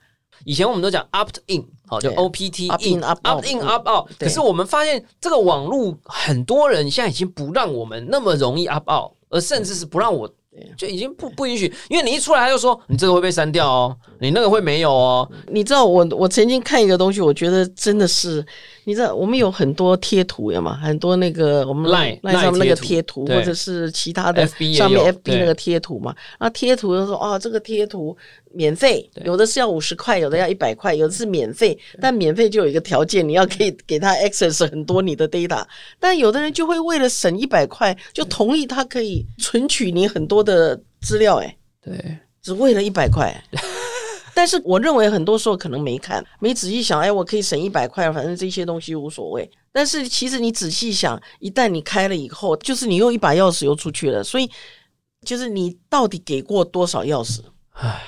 [0.44, 4.10] 以前我们都讲 opt in，好，就 O P T in opt in opt out。
[4.18, 10.32] 可是我们发现这个网络很多人现在已经不让我们那么容易 opt out，而甚至是不让我。
[10.76, 15.28] 就已经不不允许，因为你一出来他就说你这个会被删掉哦，你那个会没有哦。
[15.48, 18.44] 你知道我我曾经看一个东西，我觉得真的是，
[18.84, 28.16] 你知道我们有很多贴图呀嘛，很多那个我们赖赖上面那个贴图，或者是其他的上面 FB 那个贴图嘛，那贴图就说哦这个贴图。
[28.54, 31.78] 免费，有的是要五十块，有的要一百块，有的是免费。
[32.00, 35.62] 但免费就有一个条件，你要可以给他 access 很多你的 data。
[36.00, 41.36] 但有的人就会为了省一百块，就同意他可以存取你很多的资料。
[41.36, 43.34] 哎，对，只为了一百块。
[44.34, 49.50] 但是我认为很多时候可能没看，没仔细想，哎，我可以省一百块，反正这些东西无所谓。
[49.72, 54.24] 但是其实你仔细想，一旦你开了以后，就是你用一把钥匙又出去了。
[54.24, 54.50] 所以
[55.26, 57.40] 就是你到底给过多少钥匙？
[57.72, 58.02] 唉。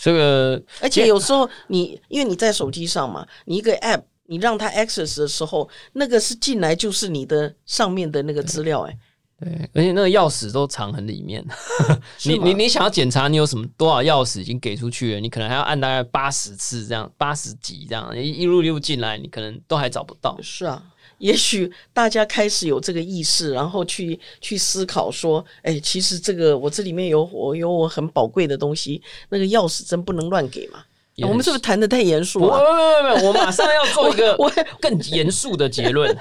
[0.00, 8.98] 这个，而且有时候你因为你在手机上嘛，你一个 app 你让它 access 的时候，那个是进来就是你的上面的那个资料，哎，
[9.40, 11.44] 对，而且那个钥匙都藏很里面，
[12.24, 20.38] 你你你想要检查你有什么多少钥匙已经给出去了，你可能还要按大概八十次这样，八十几这样，一一路一路进来，你可能都还找不到。
[20.42, 20.82] 是啊。
[21.18, 29.00] 也许大家开始有这个意识，然后去去思考说：“哎，其实这个我这里面有我有我很宝贵的东西，
[29.30, 30.84] 那个钥匙真不能乱给嘛。”
[31.22, 32.58] 我们是不是谈的太严肃了？
[32.58, 34.36] 没有没有没有，我马上要做一个
[34.78, 36.14] 更严肃的结论。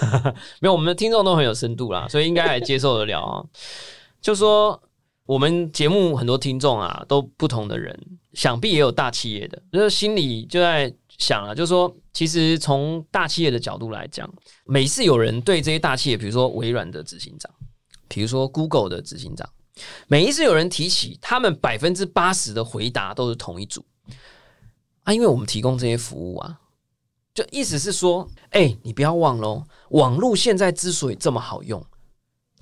[0.60, 3.44] 没有，我们的听众都很有深度啦，所以应该还接受得了啊。
[4.22, 4.82] 就说
[5.26, 7.94] 我们节目很多听众啊，都不同的人，
[8.32, 10.90] 想必也有大企业的，就是心里就在。
[11.20, 14.28] 想了，就是说，其实从大企业的角度来讲，
[14.64, 17.52] 每次有人对这些大企业，比如说微软的执行长，
[18.08, 19.46] 比如说 Google 的执行长，
[20.08, 23.84] 每一次有人提起，他们百分之八十的回答都是同一组
[25.02, 26.58] 啊，因为我们提供这些服务啊，
[27.34, 31.84] 就意思是说，哎，你不要忘喽，网络现在之所以这么好用，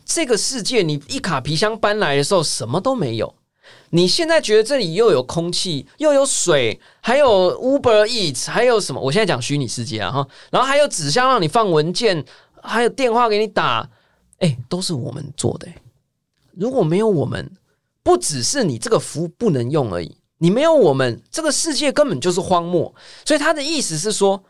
[0.04, 3.37] 这个世界你一卡皮箱搬来的时候，什么都没有。
[3.90, 9.00] 你现在觉得这里又有空气，又有水，还有 Uber Eats，还有什么？
[9.00, 12.24] 我现在讲虚拟世界啊哈，然后还有纸箱让你放文件，
[12.62, 13.88] 还有电话给你打，
[14.38, 15.66] 哎，都是我们做的。
[16.52, 17.50] 如果没有我们，
[18.02, 22.94] 不只是你这个服务不能用而已，你没有我们，这个世界根本就是荒漠。
[23.24, 24.42] 所以他的意思是说，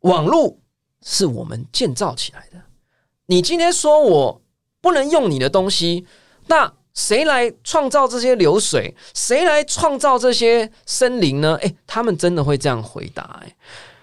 [0.00, 0.58] 网络
[1.02, 2.62] 是我们建造起来的。
[3.26, 4.42] 你今天说我
[4.80, 6.06] 不能用你的东西，
[6.46, 8.94] 那谁来创造这些流水？
[9.12, 11.56] 谁来创造这些森林呢？
[11.60, 13.40] 诶，他们真的会这样回答？
[13.44, 13.54] 诶，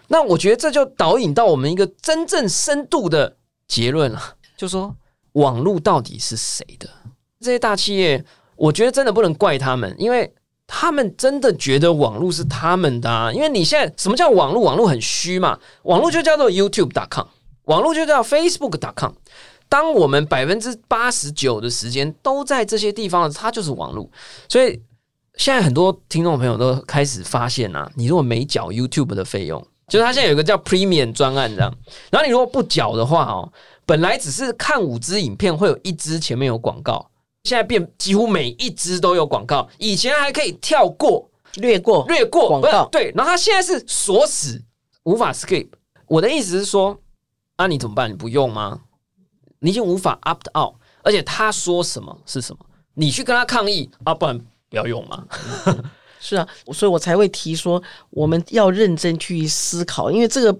[0.09, 3.37] 那我觉得这就导引到我们一个真正深度的
[3.67, 4.21] 结论了，
[4.57, 4.93] 就说
[5.33, 6.89] 网络到底是谁的？
[7.39, 8.23] 这些大企业，
[8.57, 10.31] 我觉得真的不能怪他们，因为
[10.67, 13.09] 他们真的觉得网络是他们的。
[13.09, 13.31] 啊。
[13.31, 14.61] 因为你现在什么叫网络？
[14.61, 17.27] 网络很虚嘛，网络就叫做 YouTube.com，
[17.63, 19.13] 网络就叫 Facebook.com。
[19.71, 24.05] 当我们百分之八十九的时间都在这些地方，它就是网络。
[24.49, 24.77] 所以
[25.37, 31.73] 现在很多听众朋友都开始发现啊，你如果没缴 YouTube 的费用，就是它现在有一个叫 Premium 专案这样，
[32.09, 33.49] 然后你如果不缴的话哦，
[33.85, 37.09] 本来只是看五支影片会有一支前面有广告，
[37.45, 39.69] 现在变几乎每一支都有广告。
[39.77, 43.13] 以前还可以跳过、略过、略过广告，对。
[43.15, 44.61] 然后它现在是锁死，
[45.03, 45.69] 无法 skip。
[46.07, 46.99] 我的意思是说，
[47.57, 48.11] 那你怎么办？
[48.11, 48.81] 你不用吗？
[49.61, 54.37] 你已经无法 opt out，而且他说什么是什么，你去跟他抗议啊，不然
[54.69, 55.25] 不要用嘛。
[56.19, 57.81] 是啊，所以我才会提说，
[58.11, 60.59] 我们要认真去思考，因为这个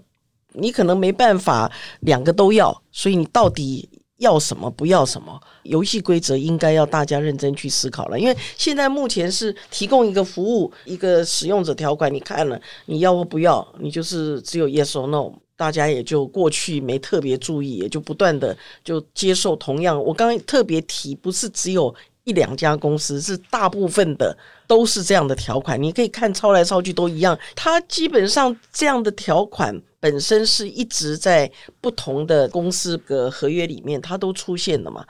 [0.54, 3.88] 你可能没办法两个都要，所以你到底
[4.18, 5.40] 要什么，不要什么？
[5.64, 15.32] 游戏规则应该要大家认真去思考了，因为现在目前是提供一个服务，一个使用者条款，你看了你要或不要，你就是只有 yes or no。
[15.62, 20.04] 大家也就过去没特别注意，也就不断的就接受同样。
[20.04, 21.94] 我刚刚特别提，不是只有
[22.24, 24.36] 一两家公司，是大部分的
[24.66, 25.80] 都是这样的条款。
[25.80, 31.48] 你可以看抄来抄去都一样，它基本上这样的条款本身是一直在
[31.80, 35.06] 不同的公司的合约里面，它都出现的嘛。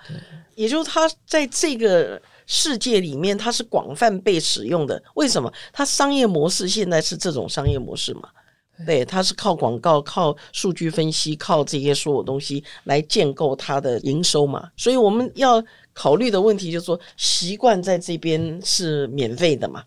[0.55, 5.01] 也就是它在这个世界里面，它是广泛被使用的。
[5.15, 5.49] 为什么？
[5.71, 8.27] 它商业模式现在是这种商业模式嘛？
[8.85, 14.69] 对，它是靠广告、靠数据分析、靠这些所有东西来建构它的营收嘛。
[14.75, 15.63] 所以我们要
[15.93, 19.83] 考虑的问题就是说，习惯在这边是免费的嘛。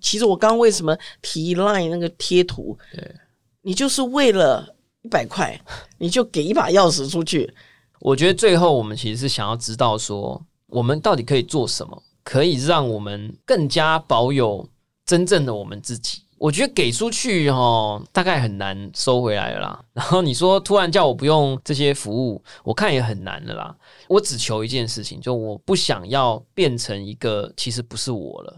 [0.00, 2.78] 其实我刚刚为什么提 Line 那个贴图？
[2.92, 3.14] 对，
[3.60, 5.60] 你就是为了一百块，
[5.98, 7.52] 你就给一把钥匙出去。
[7.98, 14.66] 我觉得最后我们其实是想要知道说，我们到底可以做什么，可以让我们更加保有
[15.04, 16.22] 真正的我们自己。
[16.40, 19.84] 我觉得给出去哈，大概很难收回来了啦。
[19.92, 23.76] 然后你说突然叫我不用这些服务，我看也很难的啦。
[24.08, 28.56] 我只求一件事情，就我不想要变成一个其实不是我了。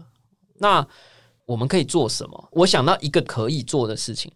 [0.59, 0.87] 那
[1.45, 2.49] 我们可以做什么？
[2.53, 4.31] 我想到一个可以做的事情，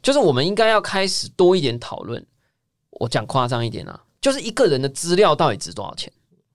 [0.00, 2.24] 就是我们应该要开始多一点讨论。
[2.92, 6.12] 我讲夸张一点啊，就是一个人的资料到底值多少钱？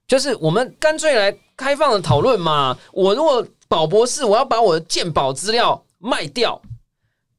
[0.08, 2.78] 就是我们干脆来开放的讨论嘛。
[2.94, 5.84] 我如果宝博士，我要把我的鉴宝资料。
[5.98, 6.62] 卖掉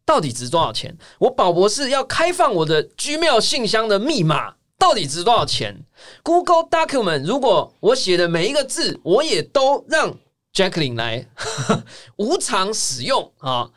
[0.04, 0.96] 到底值多少钱？
[1.18, 5.84] 我宝博士要开放我的 Gmail 信箱的密码，到底值多少钱
[6.22, 10.16] ？Google Document 如果我写的每一个字，我也都让
[10.54, 11.28] Jacqueline 来
[12.16, 13.70] 无偿使用啊。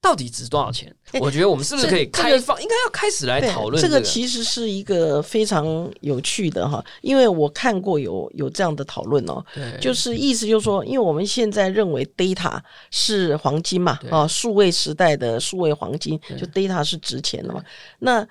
[0.00, 0.96] 到底值多少钱？
[1.20, 2.60] 我觉得我们是不是可以开放？
[2.62, 3.82] 应该要开始来讨论。
[3.82, 9.44] 这个其实是一个非常有趣的哈，因为我看过有有这样的讨论哦，
[9.80, 12.58] 就是意思就是说，因为我们现在认为 data
[12.90, 17.62] 是黄金嘛，啊，数位时代的数位黄金，就 data 是值钱的嘛。
[17.98, 18.26] 那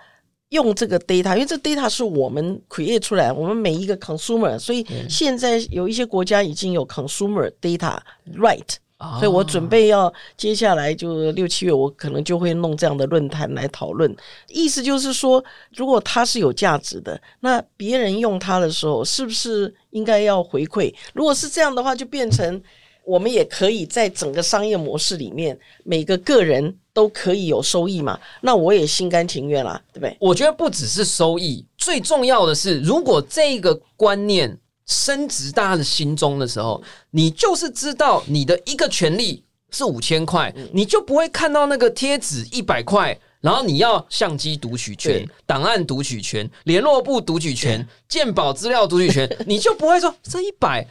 [0.50, 7.98] 用这个 data，因为这 data 是我们 create 出来，我们每一个 consumer，所以现在有一些国家已经有 consumer data
[8.36, 8.76] right。
[9.18, 14.16] 所以我准备要接下来就六七月，我可能就会弄这样的论坛来讨论。
[14.48, 15.44] 意思就是说，
[15.76, 20.94] 如果它是有价值的，那别人用它的时候，是不是应该要回馈？
[21.14, 22.62] 如果是这样的话，就变成
[23.04, 28.20] 我们也可以在整个商业模式里面，每个个人都可以有收益嘛？
[28.42, 30.16] 那我也心甘情愿啦，对不对？
[30.20, 34.58] 我觉得不只是收益，最重要的是，如果这个观念。
[34.92, 50.86] 升值大家的心中的时候，你就是知道你的一个权利是五千块，你就不会看到那个贴纸一百块，然后你要相机读取权、档案读取权、联络部读取权、鉴宝资料读取权， 你就不会说这一百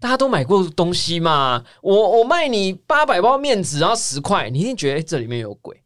[0.00, 1.64] 大家都买过东西嘛？
[1.80, 5.76] 我我卖你八百包面纸，然后十块，你一定觉得这里面有鬼。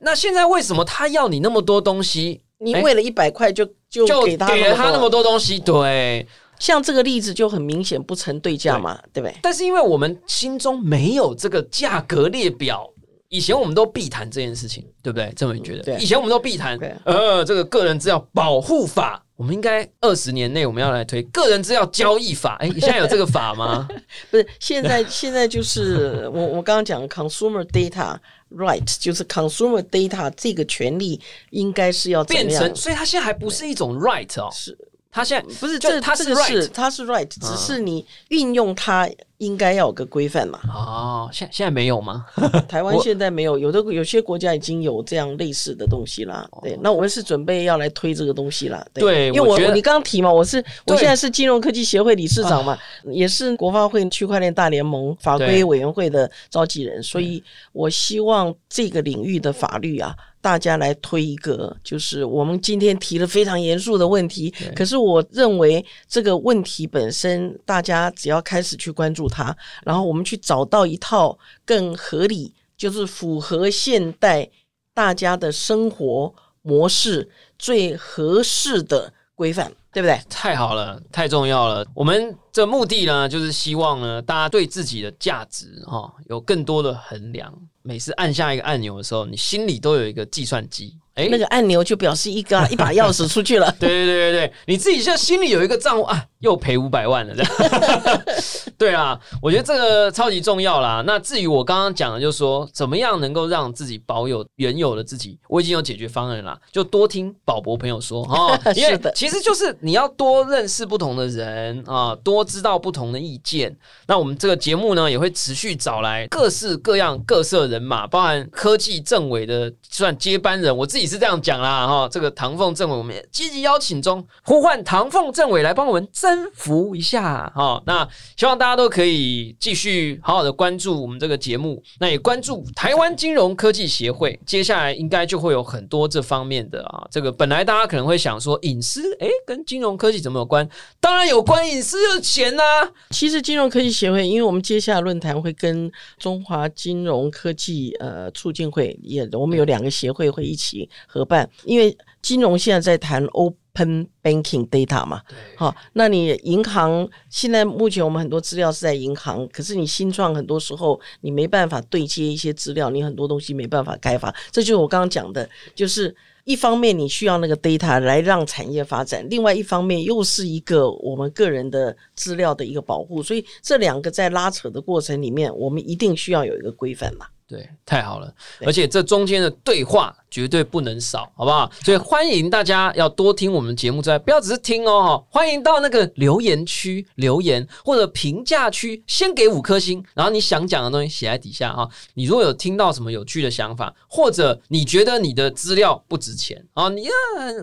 [0.00, 2.42] 那现在为什么他要你那么多东西？
[2.60, 5.58] 你为了一百块就就给他给了他那么多东西？
[5.58, 6.26] 对。
[6.58, 9.34] 像这个例子就很明显不成对价嘛，对不对？
[9.42, 12.88] 但是因为我们心中没有这个价格列表，
[13.28, 15.32] 以前我们都必谈这件事情，对不对？
[15.36, 15.82] 这么你觉得？
[15.82, 22.56] 对以前我们都必谈，呃，这个个人资料保护法我们应该二十年内我们要来推个人资料交易法。
[22.58, 23.86] 哎，现在有这个法吗？
[24.32, 28.16] 不是，现在 现在就是我我刚刚讲 consumer data
[28.50, 34.76] right，就是 consumer data 这个权利应该是要变成，所以它现在还不是一种 right 哦，是
[35.10, 40.60] 它现在不是就它是这这个 right 是他是 right，只是你运用它应该要有个规范嘛。
[40.68, 42.26] 哦，现现在没有吗？
[42.68, 46.46] 台湾现在没有，有的有些国家已经有这样类似的东西啦。
[46.62, 48.78] 对，那我们是准备要来推这个东西啦。
[48.78, 52.78] 哦对因为我你刚刚提嘛，我是我现在是金融科技协会理事长嘛，
[53.10, 57.42] 也是国发会区块链大联盟法对规委员会的召集人，所以
[57.72, 60.14] 我希望这个领域的法律啊。
[60.40, 74.48] 大家来推一个，就是我们今天提了非常严肃的问题，可是我认为这个问题本身，大家只要开始去关注它，然后我们去找到一套更合理，就是符合现代
[74.94, 76.32] 大家的生活
[76.62, 77.28] 模式
[77.58, 80.20] 最合适的规范，对不对？
[80.30, 81.84] 太好了，太重要了。
[81.94, 87.52] 我们这目的呢，就是希望呢，大家对自己的价值哈、哦、有更多的衡量。
[87.82, 90.94] 每次按下一个按钮的时候，你心里都有一个计算机。
[91.14, 93.74] 哎，那个按钮就表示一个 一把钥匙出去了。
[93.80, 98.22] 对对对对对，你自己现在心里有一个账户啊，又赔五百万了，这样。
[98.78, 101.02] 对啊，我觉得这个超级重要啦。
[101.04, 113.74] 那至于我刚刚讲的，就是说怎么样能够让自己保有原有的自己，我已经有解决方案啦，就多听宝博朋友说哦， 因为其实就是你你要多认识不同的人啊，多知道不同的意见。
[114.06, 122.06] 那我们这个节目呢，也会持续找来各式各样各色人马，包含科技政委的算接班人，我自己是这样讲啦哈。
[122.12, 127.82] 这个唐凤政委，我们也积极邀请中，呼唤唐凤政委来帮我们征服一下哈。
[127.86, 137.08] 那希望大家都可以继续好好的关注我们这个节目，那也关注台湾金融科技协会，接下来应该就会有很多这方面的啊。
[137.10, 140.68] 这个本来大家可能会想说隐私，诶，跟金融科技怎么有关？
[141.00, 142.62] 当然有关，隐私就是钱呐、
[143.10, 155.22] 其实金融科技协会，因为我们接下来论坛会跟中华金融科技呃促进会也，我们有两个协会会一起合办，因为金融现在在谈 open banking data 嘛，
[155.56, 166.14] 好，那你银行现在目前我们很多资料是在银行，可是你新创很多时候你没办法对接一些资料，你很多东西没办法开发，这就是我刚刚讲的，就是。
[166.48, 177.26] 一方面你需要那个 data 来让产业发展，另外一方面又是一个我们个人的资料的一个保护，所以这两个在拉扯的过程里面，我们一定需要有一个规范嘛。
[177.48, 178.30] 对，太好了！
[178.66, 181.70] 而且这中间的对话绝对不能少，好不好？
[181.82, 191.88] 所以欢迎大家要多听我们节目之外，不要只是听哦，欢迎到那个留言区留言或者评价区，先给五颗星，然后你想讲的东西写在底下哈。
[192.12, 197.12] 你如果有听到什么有趣的想法，或者你觉得你的资料不值钱啊，你啊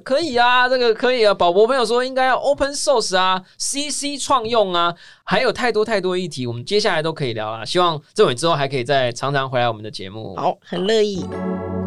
[0.04, 1.32] 可以啊，这个可以啊。
[1.32, 4.96] 宝博朋友说应该要 open source 啊，CC 创用啊，
[5.28, 7.66] 还有太多太多议题，我们接下来都可以聊啦。
[7.66, 10.36] 希望政委之后还可以再常常回来我们的节目。
[10.36, 11.26] 好，很乐意。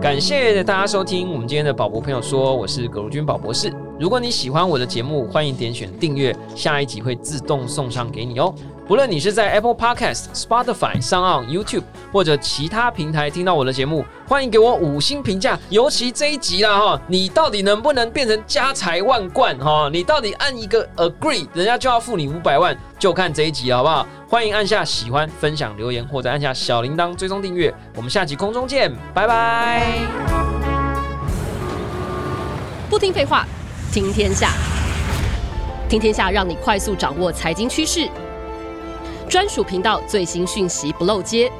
[0.02, 3.72] 感谢大家收听我们今天的宝博朋友说，我是葛如君宝博士。
[4.00, 8.52] 如果你喜欢我的节目，欢迎点选订阅，下一集会自动送上给你哦。
[8.88, 15.58] 不论你是在 Apple Podcast、Spotify、上岸 YouTube 或者其他平台听到我的节目，欢迎给我五星评价。
[15.68, 19.90] 尤其这一集啦哈，你到底能不能变成家财万贯哈？
[19.92, 24.06] 你到底按一个 Agree，人家就要付你五百万，就看这一集好不好？
[24.26, 27.72] 欢迎按下喜欢、分享、留言，或者按下小铃铛追踪订阅。
[27.94, 29.98] 我们下集空中见，拜拜。
[32.88, 33.44] 不听废话，
[33.92, 34.48] 听天下。
[35.90, 38.08] 听天下让你快速掌握财经趋势，
[39.28, 41.52] 专属频道最新讯息不漏接，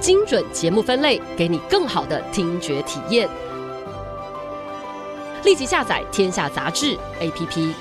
[0.00, 3.28] 精准节目分类，给你更好的听觉体验。
[5.44, 7.74] 立即下载《天下杂志》APP。